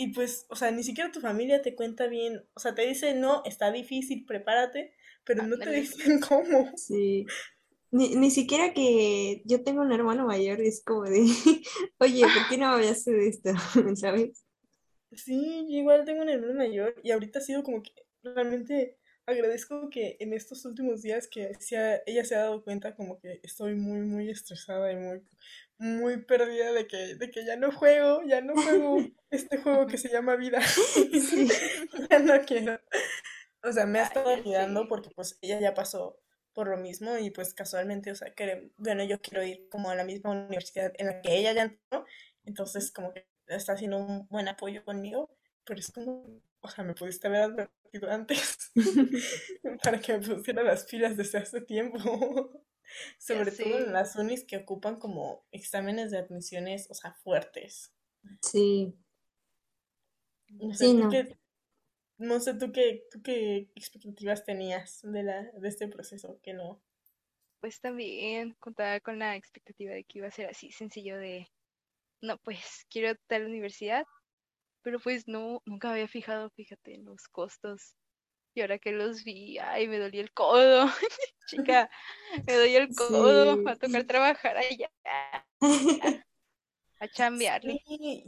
Y 0.00 0.12
pues, 0.12 0.46
o 0.48 0.54
sea, 0.54 0.70
ni 0.70 0.84
siquiera 0.84 1.10
tu 1.10 1.20
familia 1.20 1.60
te 1.60 1.74
cuenta 1.74 2.06
bien. 2.06 2.44
O 2.54 2.60
sea, 2.60 2.72
te 2.72 2.86
dice, 2.86 3.14
no, 3.14 3.42
está 3.44 3.72
difícil, 3.72 4.24
prepárate, 4.24 4.94
pero 5.24 5.42
no 5.42 5.58
te 5.58 5.70
dicen 5.72 6.20
cómo. 6.28 6.70
Sí. 6.76 7.26
Ni, 7.90 8.14
ni 8.14 8.30
siquiera 8.30 8.72
que 8.72 9.42
yo 9.44 9.64
tengo 9.64 9.82
un 9.82 9.90
hermano 9.90 10.24
mayor 10.24 10.60
y 10.60 10.68
es 10.68 10.84
como 10.84 11.02
de, 11.02 11.18
oye, 11.98 12.22
¿por 12.22 12.48
qué 12.48 12.58
no 12.58 12.68
hablaste 12.68 13.10
de 13.10 13.28
esto? 13.28 13.50
¿Sabes? 13.96 14.44
Sí, 15.10 15.66
igual 15.68 16.04
tengo 16.04 16.22
un 16.22 16.28
hermano 16.28 16.54
mayor 16.54 16.94
y 17.02 17.10
ahorita 17.10 17.40
ha 17.40 17.42
sido 17.42 17.64
como 17.64 17.82
que 17.82 17.90
realmente 18.22 18.98
agradezco 19.26 19.90
que 19.90 20.16
en 20.20 20.32
estos 20.32 20.64
últimos 20.64 21.02
días 21.02 21.26
que 21.26 21.50
ella 22.06 22.24
se 22.24 22.34
ha 22.36 22.38
dado 22.38 22.62
cuenta 22.62 22.94
como 22.94 23.18
que 23.18 23.40
estoy 23.42 23.74
muy, 23.74 24.00
muy 24.00 24.30
estresada 24.30 24.92
y 24.92 24.96
muy, 24.96 25.22
muy 25.78 26.18
perdida 26.24 26.72
de 26.72 26.86
que, 26.86 27.14
de 27.14 27.30
que 27.30 27.44
ya 27.44 27.56
no 27.56 27.70
juego, 27.72 28.22
ya 28.26 28.40
no 28.40 28.54
juego 28.54 28.98
este 29.30 29.58
juego 29.58 29.86
que 29.86 29.98
se 29.98 30.08
llama 30.08 30.36
vida. 30.36 30.60
ya 32.10 32.18
no 32.18 32.40
quiero. 32.44 32.80
O 33.62 33.72
sea, 33.72 33.86
me 33.86 34.00
ha 34.00 34.04
estado 34.04 34.30
ayudando 34.30 34.86
porque 34.88 35.10
pues 35.10 35.38
ella 35.40 35.60
ya 35.60 35.74
pasó 35.74 36.20
por 36.52 36.68
lo 36.68 36.76
mismo 36.76 37.16
y 37.18 37.30
pues 37.30 37.54
casualmente, 37.54 38.10
o 38.10 38.14
sea, 38.14 38.34
que 38.34 38.72
bueno, 38.76 39.04
yo 39.04 39.20
quiero 39.20 39.44
ir 39.44 39.68
como 39.68 39.90
a 39.90 39.94
la 39.94 40.04
misma 40.04 40.30
universidad 40.30 40.92
en 40.98 41.06
la 41.06 41.20
que 41.22 41.36
ella 41.36 41.52
ya 41.52 41.62
entró, 41.62 42.04
entonces 42.44 42.90
como 42.90 43.12
que 43.12 43.26
está 43.46 43.74
haciendo 43.74 43.98
un 43.98 44.26
buen 44.28 44.48
apoyo 44.48 44.84
conmigo, 44.84 45.30
pero 45.64 45.78
es 45.78 45.92
como, 45.92 46.24
o 46.60 46.68
sea, 46.68 46.82
me 46.84 46.94
pudiste 46.94 47.28
haber 47.28 47.42
advertido 47.42 48.10
antes 48.10 48.72
para 49.82 50.00
que 50.00 50.18
me 50.18 50.26
pusiera 50.26 50.62
las 50.62 50.84
pilas 50.84 51.16
desde 51.16 51.38
hace 51.38 51.60
tiempo. 51.60 52.50
Sobre 53.18 53.50
todo 53.52 53.78
en 53.78 53.92
las 53.92 54.16
unis 54.16 54.44
que 54.44 54.56
ocupan 54.56 54.98
como 54.98 55.46
exámenes 55.50 56.10
de 56.10 56.18
admisiones, 56.18 56.90
o 56.90 56.94
sea, 56.94 57.12
fuertes. 57.14 57.92
Sí, 58.42 58.94
No 60.50 60.74
sé, 60.74 60.86
sí, 60.86 60.94
tú 60.94 60.98
no. 60.98 61.10
qué, 61.10 61.38
no 62.18 62.40
sé, 62.40 62.54
tú 62.54 62.72
qué, 62.72 63.04
tú 63.10 63.22
qué 63.22 63.70
expectativas 63.74 64.44
tenías 64.44 65.00
de 65.02 65.22
la, 65.22 65.42
de 65.42 65.68
este 65.68 65.88
proceso, 65.88 66.40
que 66.42 66.52
no. 66.52 66.80
Pues 67.60 67.80
también 67.80 68.54
contaba 68.60 69.00
con 69.00 69.18
la 69.18 69.36
expectativa 69.36 69.92
de 69.92 70.04
que 70.04 70.18
iba 70.18 70.28
a 70.28 70.32
ser 70.32 70.48
así 70.48 70.70
sencillo 70.70 71.18
de, 71.18 71.48
no, 72.22 72.38
pues 72.38 72.86
quiero 72.90 73.14
tal 73.26 73.46
universidad, 73.46 74.04
pero 74.82 74.98
pues 75.00 75.28
no, 75.28 75.62
nunca 75.66 75.90
había 75.90 76.08
fijado, 76.08 76.50
fíjate, 76.50 76.98
los 76.98 77.28
costos. 77.28 77.96
Y 78.54 78.60
ahora 78.60 78.78
que 78.78 78.92
los 78.92 79.24
vi, 79.24 79.58
ay, 79.58 79.88
me 79.88 79.98
dolía 79.98 80.20
el 80.22 80.32
codo. 80.32 80.86
Chica, 81.46 81.90
me 82.46 82.54
dolía 82.54 82.78
el 82.80 82.94
codo. 82.94 83.62
Va 83.66 83.72
a 83.72 83.76
Sí. 83.76 83.76
tocar 83.76 84.04
trabajar 84.04 84.56
allá, 84.58 84.90
a 87.00 87.06
chambearle. 87.08 87.76
Sí, 87.86 88.24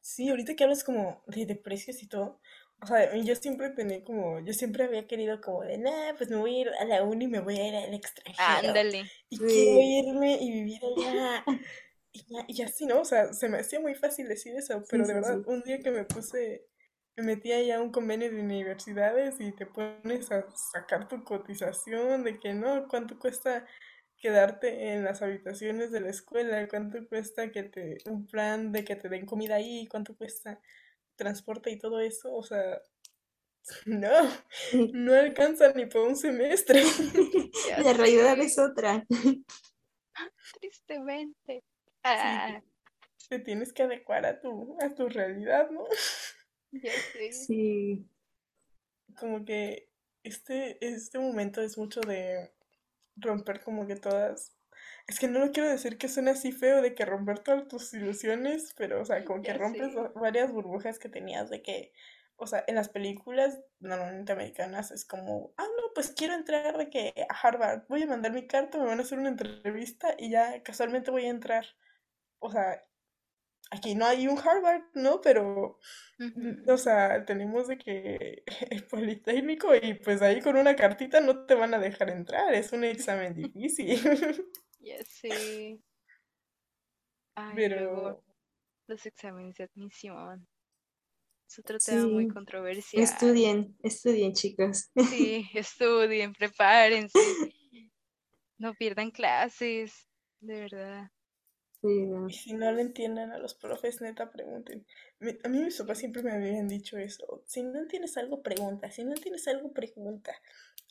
sí, 0.00 0.28
ahorita 0.30 0.54
que 0.54 0.64
hablas 0.64 0.84
como 0.84 1.22
de, 1.26 1.46
de 1.46 1.56
precios 1.56 2.02
y 2.02 2.08
todo, 2.08 2.40
o 2.82 2.86
sea, 2.86 3.14
yo 3.16 3.34
siempre 3.36 3.70
tenía 3.70 4.04
como, 4.04 4.40
yo 4.40 4.52
siempre 4.52 4.84
había 4.84 5.06
querido 5.06 5.40
como 5.40 5.62
de, 5.62 5.78
nah, 5.78 6.14
pues 6.16 6.30
me 6.30 6.36
voy 6.36 6.56
a 6.56 6.60
ir 6.60 6.68
a 6.80 6.84
la 6.84 7.02
uni 7.04 7.24
y 7.26 7.28
me 7.28 7.40
voy 7.40 7.56
a 7.58 7.68
ir 7.68 7.74
al 7.76 7.94
extranjero 7.94 8.74
Ándale. 8.74 9.10
y 9.30 9.46
quiero 9.46 9.70
Sí, 9.70 9.80
irme 9.80 10.38
y 10.40 10.50
vivir 10.52 10.80
allá. 10.84 11.44
Y, 12.12 12.24
ya- 12.34 12.46
y 12.48 12.62
así, 12.62 12.86
¿no? 12.86 13.02
O 13.02 13.04
sea, 13.04 13.34
se 13.34 13.46
me 13.50 13.58
hacía 13.58 13.78
muy 13.78 13.94
fácil 13.94 14.26
decir 14.26 14.56
eso, 14.56 14.82
sí, 14.82 14.88
pero 14.88 15.06
de 15.06 15.12
sí, 15.12 15.14
verdad, 15.14 15.42
sí. 15.44 15.46
un 15.46 15.60
día 15.62 15.78
que 15.80 15.90
me 15.90 16.04
puse, 16.04 16.66
me 17.16 17.24
metí 17.24 17.52
ahí 17.52 17.70
a 17.70 17.80
un 17.80 17.90
convenio 17.90 18.30
de 18.30 18.40
universidades 18.40 19.40
y 19.40 19.52
te 19.52 19.66
pones 19.66 20.30
a 20.30 20.46
sacar 20.54 21.08
tu 21.08 21.24
cotización 21.24 22.24
de 22.24 22.38
que 22.38 22.52
no, 22.52 22.86
cuánto 22.88 23.18
cuesta 23.18 23.66
quedarte 24.18 24.92
en 24.92 25.04
las 25.04 25.22
habitaciones 25.22 25.90
de 25.90 26.00
la 26.00 26.10
escuela, 26.10 26.68
cuánto 26.68 27.06
cuesta 27.08 27.50
que 27.50 27.62
te, 27.64 27.98
un 28.06 28.26
plan 28.26 28.72
de 28.72 28.84
que 28.84 28.96
te 28.96 29.08
den 29.08 29.24
comida 29.24 29.56
ahí, 29.56 29.86
cuánto 29.86 30.14
cuesta 30.16 30.60
transporte 31.16 31.70
y 31.70 31.78
todo 31.78 32.00
eso, 32.00 32.34
o 32.34 32.42
sea, 32.42 32.80
no, 33.86 34.10
no 34.92 35.14
alcanza 35.14 35.72
ni 35.72 35.86
por 35.86 36.02
un 36.02 36.16
semestre. 36.16 36.82
La 37.78 37.92
realidad 37.92 38.38
es 38.38 38.58
otra. 38.58 39.04
tristemente. 40.60 41.62
Sí, 41.62 41.62
Ah, 42.08 42.62
te 43.28 43.40
tienes 43.40 43.72
que 43.72 43.82
adecuar 43.82 44.26
a 44.26 44.40
tu, 44.40 44.76
a 44.80 44.94
tu 44.94 45.08
realidad, 45.08 45.70
¿no? 45.70 45.84
ya 46.82 47.00
sé. 47.12 47.30
Sí, 47.30 48.08
Como 49.18 49.44
que 49.44 49.88
este, 50.22 50.84
este 50.86 51.18
momento 51.18 51.60
es 51.62 51.78
mucho 51.78 52.00
de 52.04 52.52
romper 53.16 53.62
como 53.62 53.86
que 53.86 53.96
todas... 53.96 54.54
Es 55.06 55.20
que 55.20 55.28
no 55.28 55.38
lo 55.40 55.52
quiero 55.52 55.68
decir 55.70 55.98
que 55.98 56.08
suene 56.08 56.32
así 56.32 56.52
feo 56.52 56.82
de 56.82 56.94
que 56.94 57.04
romper 57.04 57.38
todas 57.40 57.68
tus 57.68 57.94
ilusiones, 57.94 58.74
pero 58.76 59.00
o 59.00 59.04
sea, 59.04 59.24
como 59.24 59.42
que 59.42 59.52
Ya 59.52 59.58
rompes 59.58 59.92
sé. 59.94 60.10
varias 60.14 60.52
burbujas 60.52 60.98
que 60.98 61.08
tenías 61.08 61.48
de 61.50 61.62
que, 61.62 61.92
o 62.36 62.46
sea, 62.46 62.64
en 62.66 62.74
las 62.76 62.88
películas 62.90 63.60
normalmente 63.80 64.32
americanas 64.32 64.90
es 64.90 65.04
como, 65.06 65.54
ah, 65.58 65.64
no, 65.64 65.92
pues 65.94 66.10
quiero 66.12 66.34
entrar 66.34 66.76
de 66.78 66.90
que 66.90 67.14
a 67.28 67.34
Harvard, 67.34 67.84
voy 67.88 68.02
a 68.02 68.06
mandar 68.06 68.32
mi 68.32 68.46
carta, 68.46 68.78
me 68.78 68.86
van 68.86 68.98
a 69.00 69.02
hacer 69.02 69.18
una 69.18 69.30
entrevista 69.30 70.14
y 70.18 70.30
ya 70.30 70.62
casualmente 70.62 71.10
voy 71.10 71.26
a 71.26 71.30
entrar. 71.30 71.66
O 72.40 72.50
sea, 72.50 72.82
aquí 73.70 73.94
no 73.94 74.06
hay 74.06 74.28
un 74.28 74.38
Harvard, 74.38 74.82
¿no? 74.94 75.20
Pero, 75.20 75.78
o 76.66 76.76
sea, 76.76 77.24
tenemos 77.24 77.68
de 77.68 77.78
que 77.78 78.44
el 78.70 78.86
Politécnico 78.86 79.74
y 79.74 79.94
pues 79.94 80.22
ahí 80.22 80.40
con 80.40 80.56
una 80.56 80.76
cartita 80.76 81.20
no 81.20 81.46
te 81.46 81.54
van 81.54 81.74
a 81.74 81.78
dejar 81.78 82.10
entrar, 82.10 82.54
es 82.54 82.72
un 82.72 82.84
examen 82.84 83.34
difícil. 83.34 83.98
Ya. 84.78 84.98
Ay, 87.34 87.54
luego 87.56 87.56
Pero, 87.56 88.24
los 88.86 89.04
exámenes 89.04 89.56
de 89.56 89.64
admisión. 89.64 90.46
Es 91.48 91.58
otro 91.58 91.78
tema 91.78 92.06
muy 92.06 92.26
sí. 92.26 92.30
controversial. 92.30 93.02
Estudien, 93.02 93.76
estudien, 93.82 94.32
chicos. 94.32 94.90
Sí, 95.10 95.48
estudien, 95.54 96.32
prepárense. 96.34 97.18
No 98.58 98.74
pierdan 98.74 99.10
clases, 99.10 100.08
de 100.40 100.60
verdad. 100.60 101.10
Sí, 101.86 102.06
no. 102.06 102.28
y 102.28 102.32
si 102.32 102.54
no 102.54 102.72
le 102.72 102.82
entiendan 102.82 103.32
a 103.32 103.38
los 103.38 103.54
profes, 103.54 104.00
neta, 104.00 104.30
pregunten. 104.30 104.86
A 105.44 105.48
mí 105.48 105.60
mis 105.62 105.78
papás 105.78 105.98
Sí, 105.98 106.00
siempre 106.00 106.22
me 106.22 106.32
habían 106.32 106.68
dicho 106.68 106.98
eso. 106.98 107.42
Si 107.46 107.62
no 107.62 107.78
entiendes 107.78 108.16
algo, 108.16 108.42
pregunta. 108.42 108.90
Si 108.90 109.04
no 109.04 109.12
entiendes 109.12 109.46
algo, 109.48 109.72
pregunta. 109.72 110.32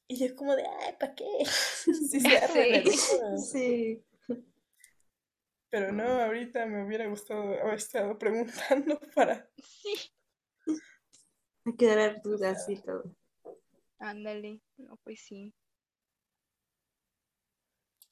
Y 0.08 0.18
yo 0.18 0.36
como 0.36 0.56
de, 0.56 0.64
ay, 0.68 0.96
¿para 1.00 1.16
qué? 1.16 1.26
Si 2.10 2.20
se 2.20 2.38
sé. 2.48 2.84
error. 2.84 3.40
Sí. 3.40 4.04
Pero 5.70 5.92
no, 5.92 6.04
ahorita 6.04 6.66
me 6.68 6.86
hubiera 6.86 7.08
gustado 7.08 7.42
haber 7.62 7.76
estado 7.76 8.18
preguntando 8.20 9.00
para... 9.14 9.50
Sí, 9.58 9.96
Hay 11.66 11.76
que 11.76 11.88
dar 11.88 12.00
o 12.00 12.22
dudas 12.22 12.70
y 12.70 12.78
todo. 12.82 13.16
ándale. 14.00 14.62
No, 14.78 14.98
pues 15.04 15.20
sí. 15.22 15.54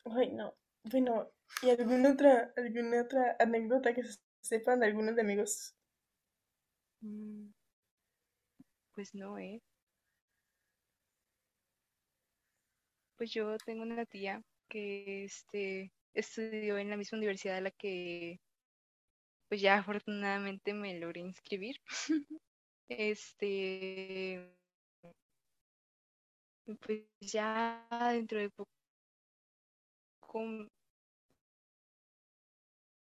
Ay, 0.06 0.32
no. 0.32 0.54
Bueno, 0.86 1.30
¿y 1.62 1.72
alguna 1.72 2.12
otra, 2.13 2.54
alguna 2.56 3.02
otra 3.02 3.36
anécdota 3.38 3.93
que 3.93 4.04
se 4.04 4.17
sepan 4.41 4.80
de 4.80 4.86
algunos 4.86 5.13
de 5.15 5.22
amigos? 5.22 5.76
Mm, 7.04 7.54
Pues 8.96 9.13
no, 9.13 9.38
¿eh? 9.38 9.62
Pues 13.17 13.32
yo 13.32 13.58
tengo 13.65 13.82
una 13.84 14.06
tía 14.06 14.43
que 14.69 15.24
este 15.26 15.91
estudió 16.13 16.78
en 16.78 16.89
la 16.91 16.98
misma 16.98 17.17
universidad 17.17 17.58
a 17.58 17.62
la 17.62 17.72
que 17.72 18.39
pues 19.48 19.62
ya 19.62 19.78
afortunadamente 19.78 20.74
me 20.74 21.00
logré 21.00 21.22
inscribir. 21.22 21.78
Este, 22.89 24.54
pues 26.82 27.04
ya 27.22 27.88
dentro 28.12 28.39
de 28.39 28.50
poco 28.50 28.69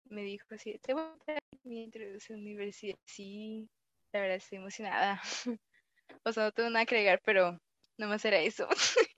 me 0.09 0.21
dijo 0.23 0.45
así, 0.53 0.77
te 0.79 0.93
voy 0.93 1.03
a 1.03 1.15
dar 1.33 1.39
mi 1.63 1.83
introducción 1.83 2.39
a 2.39 2.41
la 2.41 2.47
universidad. 2.49 2.95
Sí, 3.05 3.69
la 4.11 4.21
verdad 4.21 4.37
estoy 4.37 4.57
emocionada. 4.59 5.21
O 6.25 6.33
sea, 6.33 6.43
no 6.45 6.51
tengo 6.51 6.69
nada 6.69 6.85
que 6.85 6.95
agregar, 6.95 7.21
pero 7.25 7.57
no 7.97 8.07
más 8.07 8.25
era 8.25 8.39
eso. 8.39 8.67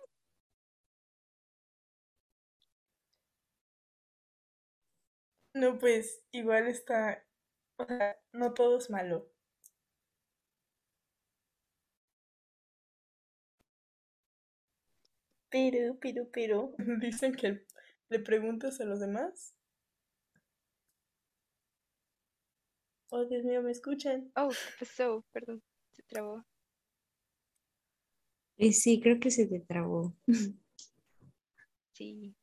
No, 5.56 5.80
pues 5.80 6.22
igual 6.32 6.68
está, 6.68 7.26
o 7.78 7.86
sea, 7.86 8.18
no 8.34 8.54
todo 8.54 8.78
es 8.78 8.90
malo. 8.92 9.28
Pero, 15.50 15.98
pero, 16.02 16.28
pero, 16.34 16.74
dicen 17.00 17.34
que 17.36 17.64
le 18.14 18.20
preguntas 18.20 18.80
a 18.80 18.86
los 18.86 19.00
demás. 19.00 19.56
Oh, 23.12 23.26
Dios 23.26 23.44
mío, 23.44 23.62
¿me 23.62 23.72
escuchan? 23.72 24.32
Oh, 24.36 24.50
¿qué 24.50 24.86
pasó? 24.86 25.26
Perdón, 25.32 25.62
se 25.94 26.04
trabó. 26.04 26.44
Y 28.58 28.74
sí, 28.74 29.00
creo 29.02 29.20
que 29.20 29.30
se 29.32 29.46
te 29.48 29.60
trabó. 29.60 30.16
Sí. 31.94 32.36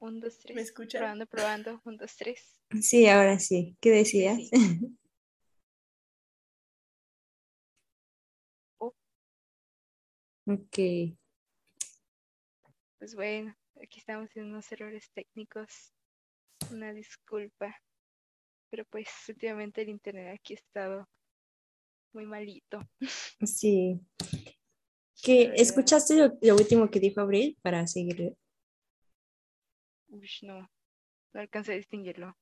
Un, 0.00 0.20
dos, 0.20 0.38
¿Me 0.38 0.44
tres. 0.54 0.66
escuchan? 0.68 1.00
Probando, 1.00 1.26
probando. 1.26 1.80
Un, 1.84 1.96
dos, 1.96 2.16
tres. 2.16 2.60
Sí, 2.82 3.06
ahora 3.06 3.38
sí. 3.38 3.76
¿Qué 3.80 3.90
decías? 3.90 4.38
sí. 4.38 4.50
Oh, 8.80 8.92
Ok. 10.46 10.78
pues 12.98 13.14
bueno, 13.14 13.54
aquí 13.82 13.98
estamos 14.00 14.34
en 14.36 14.44
unos 14.46 14.70
errores 14.72 15.10
técnicos. 15.12 15.92
Una 16.72 16.92
disculpa. 16.92 17.76
Pero 18.70 18.84
pues 18.86 19.08
últimamente 19.28 19.82
el 19.82 19.90
internet 19.90 20.34
aquí 20.34 20.54
ha 20.54 20.56
estado 20.56 21.08
muy 22.12 22.26
malito. 22.26 22.80
Sí. 23.44 24.00
¿Qué. 25.22 25.52
¿Escuchaste 25.56 26.14
lo, 26.16 26.38
lo 26.42 26.54
último 26.56 26.90
que 26.90 27.00
dijo 27.00 27.20
Abril 27.20 27.56
para 27.62 27.86
seguir? 27.86 28.36
Uy, 30.08 30.28
no. 30.42 30.70
No 31.34 31.40
alcancé 31.40 31.72
a 31.72 31.76
distinguirlo. 31.76 32.36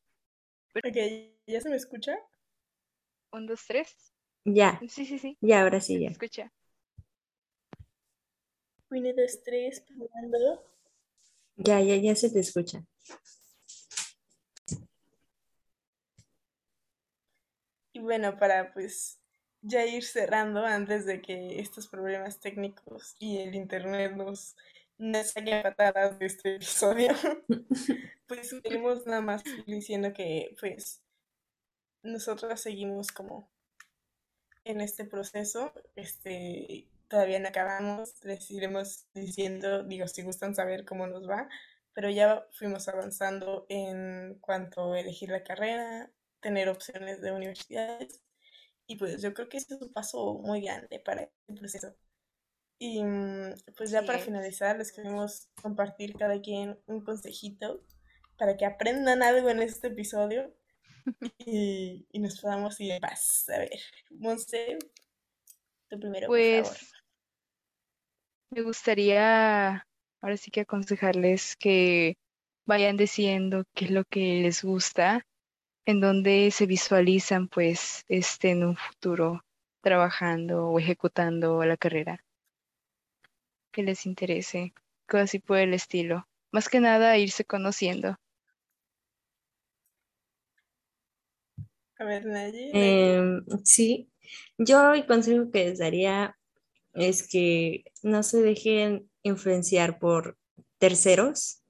Ok, 0.75 0.97
¿ya 1.47 1.61
se 1.61 1.69
me 1.69 1.77
escucha? 1.77 2.17
Un, 3.33 3.47
dos, 3.47 3.65
tres. 3.67 4.13
Ya, 4.45 4.81
Sí, 4.89 5.05
sí, 5.07 5.19
sí. 5.19 5.39
ya, 5.41 5.63
ahora 5.63 5.81
Se 5.93 5.95
sí, 5.95 6.01
ya. 6.01 6.09
escucha. 6.09 6.53
Uno, 8.91 9.13
dos, 9.15 9.43
tres, 9.45 9.81
probando. 9.81 10.63
Ya, 11.59 11.81
ya, 11.81 11.97
ya 11.97 12.15
se 12.15 12.31
te 12.31 12.39
escucha. 12.39 12.85
Y 17.93 17.99
bueno, 17.99 18.39
para 18.39 18.73
pues 18.73 19.19
ya 19.61 19.85
ir 19.85 20.05
cerrando 20.05 20.65
antes 20.65 21.05
de 21.05 21.21
que 21.21 21.59
estos 21.59 21.89
problemas 21.89 22.39
técnicos 22.39 23.17
y 23.19 23.39
el 23.39 23.57
internet 23.57 24.13
nos, 24.15 24.55
nos 24.99 25.33
saquen 25.33 25.63
patadas 25.63 26.17
de 26.21 26.27
este 26.27 26.55
episodio, 26.55 27.09
pues 28.29 28.51
seguimos 28.51 29.05
nada 29.07 29.21
más 29.21 29.43
diciendo 29.67 30.13
que 30.13 30.55
pues 30.61 31.03
nosotros 32.05 32.61
seguimos 32.61 33.11
como 33.11 33.51
en 34.63 34.81
este 34.81 35.05
proceso, 35.05 35.73
este 35.97 36.87
todavía 37.09 37.39
no 37.41 37.49
acabamos, 37.49 38.23
les 38.25 38.51
iremos 38.51 39.07
diciendo, 39.15 39.83
digo, 39.85 40.07
si 40.09 40.23
gustan 40.23 40.55
saber 40.55 40.85
cómo 40.85 41.07
nos 41.07 41.29
va, 41.29 41.49
pero 41.93 42.11
ya 42.11 42.47
fuimos 42.53 42.89
avanzando 42.89 43.67
en 43.69 44.39
cuanto 44.41 44.93
a 44.93 45.01
elegir 45.01 45.31
la 45.31 45.43
carrera, 45.43 46.11
tener 46.41 46.69
opciones 46.69 47.21
de 47.21 47.33
universidades, 47.33 48.23
y 48.87 48.97
pues 48.97 49.21
yo 49.21 49.35
creo 49.35 49.49
que 49.49 49.59
ese 49.59 49.75
es 49.75 49.83
un 49.83 49.93
paso 49.93 50.35
muy 50.43 50.63
grande 50.63 50.99
para 51.01 51.31
el 51.47 51.55
proceso. 51.59 51.95
Y 52.79 53.03
mm, 53.03 53.55
pues 53.77 53.91
ya 53.91 54.03
para 54.03 54.19
finalizar, 54.19 54.79
les 54.79 54.93
queremos 54.93 55.49
compartir 55.61 56.15
cada 56.15 56.41
quien 56.41 56.79
un 56.87 57.05
consejito 57.05 57.85
para 58.39 58.57
que 58.57 58.65
aprendan 58.65 59.23
algo 59.23 59.51
en 59.51 59.61
este 59.61 59.89
episodio 59.89 60.55
y, 61.39 62.07
y 62.11 62.19
nos 62.21 62.41
podamos 62.41 62.81
ir 62.81 62.93
en 62.93 63.01
paz. 63.01 63.47
A 63.49 63.59
ver, 63.59 63.81
Monse, 64.11 64.79
tu 65.89 65.99
primero, 65.99 66.29
Pues 66.29 66.69
por 66.69 66.77
favor. 66.77 66.98
Me 68.51 68.63
gustaría 68.63 69.87
ahora 70.21 70.37
sí 70.37 70.51
que 70.51 70.61
aconsejarles 70.63 71.57
que 71.57 72.17
vayan 72.67 72.97
diciendo 72.97 73.65
qué 73.75 73.87
es 73.87 73.91
lo 73.91 74.05
que 74.05 74.43
les 74.43 74.63
gusta, 74.63 75.27
en 75.87 76.01
dónde 76.01 76.51
se 76.51 76.67
visualizan 76.67 77.49
pues 77.49 78.05
este 78.09 78.51
en 78.51 78.65
un 78.65 78.77
futuro 78.77 79.43
trabajando 79.81 80.69
o 80.69 80.79
ejecutando 80.79 81.65
la 81.65 81.77
carrera 81.77 82.25
que 83.71 83.83
les 83.83 84.07
interese, 84.07 84.73
cosas 85.07 85.31
así 85.31 85.39
por 85.39 85.59
el 85.59 85.75
estilo. 85.75 86.27
Más 86.51 86.69
que 86.69 86.81
nada 86.81 87.17
irse 87.19 87.45
conociendo. 87.45 88.17
A 91.99 92.05
ver. 92.05 92.27
Naye. 92.27 92.71
Em, 92.73 93.45
sí, 93.65 94.11
yo 94.57 94.93
el 94.95 95.07
consejo 95.07 95.51
que 95.51 95.67
les 95.67 95.79
daría 95.79 96.38
es 96.99 97.27
que 97.27 97.85
no 98.03 98.23
se 98.23 98.43
dejen 98.43 99.11
influenciar 99.23 99.99
por 99.99 100.37
terceros. 100.79 101.63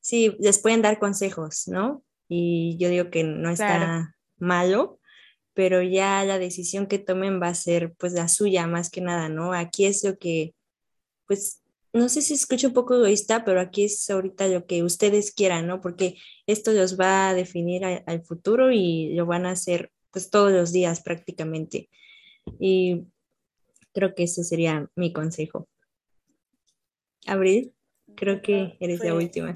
Sí, 0.00 0.36
les 0.38 0.58
pueden 0.58 0.82
dar 0.82 0.98
consejos, 0.98 1.66
¿no? 1.68 2.02
Y 2.28 2.76
yo 2.78 2.88
digo 2.88 3.10
que 3.10 3.24
no 3.24 3.50
está 3.50 3.66
Claro. 3.78 4.08
malo, 4.38 5.00
pero 5.54 5.82
ya 5.82 6.24
la 6.24 6.38
decisión 6.38 6.86
que 6.86 6.98
tomen 6.98 7.40
va 7.40 7.48
a 7.48 7.54
ser 7.54 7.94
pues 7.98 8.12
la 8.12 8.28
suya 8.28 8.66
más 8.66 8.90
que 8.90 9.00
nada, 9.00 9.28
¿no? 9.28 9.52
Aquí 9.52 9.84
es 9.86 10.04
lo 10.04 10.16
que, 10.18 10.54
pues, 11.26 11.62
no 11.92 12.08
sé 12.10 12.20
si 12.20 12.34
escucho 12.34 12.68
un 12.68 12.74
poco 12.74 12.94
egoísta, 12.96 13.44
pero 13.44 13.58
aquí 13.60 13.84
es 13.84 14.08
ahorita 14.10 14.48
lo 14.48 14.66
que 14.66 14.82
ustedes 14.82 15.32
quieran, 15.32 15.66
¿no? 15.66 15.80
Porque 15.80 16.16
esto 16.46 16.72
los 16.72 16.98
va 17.00 17.30
a 17.30 17.34
definir 17.34 17.84
a- 17.84 18.02
al 18.06 18.22
futuro 18.22 18.70
y 18.70 19.14
lo 19.14 19.24
van 19.26 19.46
a 19.46 19.52
hacer 19.52 19.90
pues 20.10 20.30
todos 20.30 20.52
los 20.52 20.72
días 20.72 21.00
prácticamente. 21.02 21.88
Y 22.60 23.06
creo 23.96 24.14
que 24.14 24.24
ese 24.24 24.44
sería 24.44 24.90
mi 24.94 25.10
consejo. 25.10 25.66
Abril, 27.26 27.74
creo 28.14 28.42
que 28.42 28.76
eres 28.78 29.00
la 29.00 29.14
última. 29.14 29.54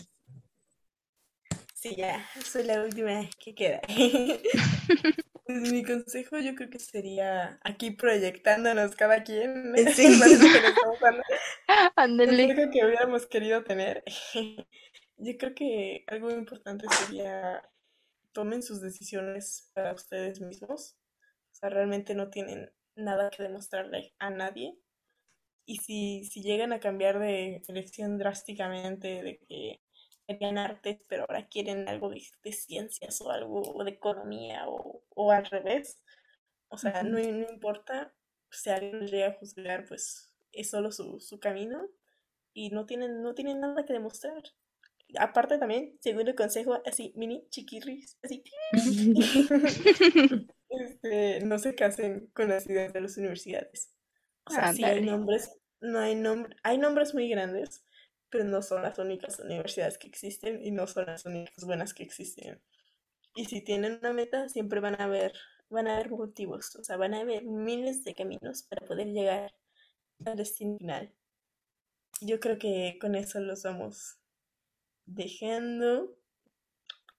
Sí, 1.74 1.94
ya, 1.94 2.26
soy 2.42 2.64
la 2.64 2.82
última 2.82 3.28
que 3.38 3.54
queda. 3.54 3.82
Pues 5.46 5.72
mi 5.72 5.82
consejo 5.82 6.38
yo 6.38 6.54
creo 6.54 6.70
que 6.70 6.78
sería 6.78 7.58
aquí 7.64 7.90
proyectándonos 7.90 8.94
cada 8.94 9.24
quien. 9.24 9.74
Sí. 9.92 10.16
Parece 10.20 10.38
que 10.38 10.60
le 10.60 10.68
estamos 10.68 11.00
dando 11.00 11.22
Ándale. 11.96 12.46
consejo 12.46 12.70
que 12.70 12.84
hubiéramos 12.84 13.26
querido 13.26 13.64
tener. 13.64 14.04
Yo 15.16 15.36
creo 15.36 15.54
que 15.56 16.04
algo 16.06 16.30
importante 16.30 16.86
sería 16.88 17.68
tomen 18.30 18.62
sus 18.62 18.80
decisiones 18.80 19.72
para 19.74 19.92
ustedes 19.92 20.40
mismos. 20.40 20.96
O 21.50 21.54
sea, 21.54 21.68
realmente 21.68 22.14
no 22.14 22.30
tienen 22.30 22.70
nada 22.96 23.30
que 23.30 23.42
demostrarle 23.42 24.14
a 24.18 24.30
nadie. 24.30 24.76
Y 25.66 25.76
si, 25.78 26.24
si 26.24 26.42
llegan 26.42 26.72
a 26.72 26.80
cambiar 26.80 27.18
de 27.18 27.62
elección 27.68 28.18
drásticamente, 28.18 29.22
de 29.22 29.38
que 29.48 29.80
querían 30.26 30.58
artes, 30.58 31.00
pero 31.08 31.22
ahora 31.22 31.48
quieren 31.48 31.88
algo 31.88 32.08
de, 32.10 32.22
de 32.42 32.52
ciencias 32.52 33.20
o 33.20 33.30
algo 33.30 33.84
de 33.84 33.90
economía 33.90 34.68
o, 34.68 35.02
o 35.10 35.30
al 35.32 35.46
revés, 35.46 36.00
o 36.68 36.78
sea, 36.78 37.02
no, 37.02 37.18
no 37.18 37.50
importa 37.50 38.14
si 38.50 38.70
alguien 38.70 39.06
llega 39.06 39.28
a 39.28 39.38
juzgar, 39.38 39.84
pues 39.86 40.32
es 40.52 40.70
solo 40.70 40.92
su, 40.92 41.20
su 41.20 41.38
camino 41.40 41.88
y 42.52 42.70
no 42.70 42.86
tienen, 42.86 43.22
no 43.22 43.34
tienen 43.34 43.60
nada 43.60 43.84
que 43.84 43.92
demostrar. 43.92 44.42
Aparte 45.18 45.58
también, 45.58 45.98
segundo 46.00 46.34
consejo, 46.36 46.80
así, 46.86 47.12
mini 47.16 47.44
chiquirris, 47.50 48.16
así, 48.22 48.44
este, 50.70 51.40
no 51.40 51.58
se 51.58 51.74
casen 51.74 52.28
con 52.32 52.48
las 52.48 52.66
ideas 52.66 52.92
de 52.92 53.00
las 53.00 53.16
universidades. 53.16 53.92
O 54.44 54.52
sea, 54.52 54.72
sí 54.72 54.84
hay 54.84 55.02
nombres, 55.02 55.52
no 55.80 55.98
hay 55.98 56.14
nombres, 56.14 56.56
hay 56.62 56.78
nombres 56.78 57.14
muy 57.14 57.28
grandes, 57.28 57.84
pero 58.30 58.44
no 58.44 58.62
son 58.62 58.82
las 58.82 58.98
únicas 58.98 59.38
universidades 59.40 59.98
que 59.98 60.06
existen 60.06 60.64
y 60.64 60.70
no 60.70 60.86
son 60.86 61.06
las 61.06 61.26
únicas 61.26 61.64
buenas 61.64 61.92
que 61.92 62.04
existen. 62.04 62.62
Y 63.34 63.46
si 63.46 63.60
tienen 63.62 63.98
una 63.98 64.12
meta, 64.12 64.48
siempre 64.48 64.80
van 64.80 65.00
a 65.00 65.04
haber, 65.04 65.32
van 65.68 65.88
a 65.88 65.94
haber 65.94 66.10
motivos, 66.10 66.74
o 66.76 66.84
sea, 66.84 66.96
van 66.96 67.14
a 67.14 67.20
haber 67.20 67.44
miles 67.44 68.04
de 68.04 68.14
caminos 68.14 68.62
para 68.62 68.86
poder 68.86 69.08
llegar 69.08 69.54
al 70.24 70.36
destino 70.36 70.78
final. 70.78 71.12
Yo 72.20 72.38
creo 72.38 72.58
que 72.58 72.98
con 73.00 73.14
eso 73.14 73.40
los 73.40 73.62
vamos 73.62 74.18
dejando 75.06 76.16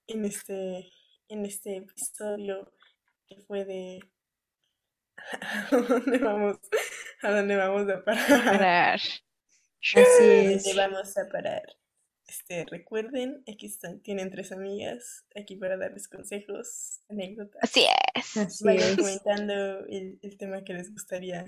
en 0.07 0.25
este, 0.25 0.91
en 1.27 1.45
este 1.45 1.77
episodio 1.77 2.71
que 3.35 3.41
fue 3.41 3.65
de 3.65 3.99
¿A 5.41 5.67
dónde 5.71 6.17
vamos? 6.17 6.57
¿A 7.21 7.31
dónde 7.31 7.55
vamos 7.55 7.89
a 7.89 8.03
parar? 8.03 8.27
Parar. 8.45 8.99
Así 9.95 9.99
¿A 9.99 10.03
dónde 10.03 10.55
es. 10.55 10.75
vamos 10.75 11.17
a 11.17 11.27
parar? 11.31 11.63
Este, 12.27 12.65
recuerden, 12.65 13.43
aquí 13.51 13.65
están, 13.65 14.01
tienen 14.01 14.29
tres 14.31 14.51
amigas 14.51 15.25
aquí 15.35 15.55
para 15.57 15.77
darles 15.77 16.07
consejos, 16.07 17.01
anécdotas. 17.09 17.61
Así 17.63 17.85
es. 18.15 18.37
Así 18.37 18.63
Vayan 18.63 18.91
es. 18.91 18.97
comentando 18.97 19.85
el, 19.87 20.19
el 20.21 20.37
tema 20.37 20.63
que 20.63 20.73
les 20.73 20.91
gustaría 20.91 21.45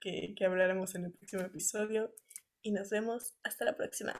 que, 0.00 0.34
que 0.36 0.44
habláramos 0.44 0.94
en 0.94 1.06
el 1.06 1.12
próximo 1.12 1.42
episodio. 1.42 2.14
Y 2.62 2.72
nos 2.72 2.88
vemos 2.90 3.34
hasta 3.42 3.66
la 3.66 3.76
próxima. 3.76 4.18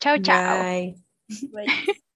Chao, 0.00 0.18
chao. 0.20 0.62
Bye. 0.62 0.96
Bye. 1.50 1.66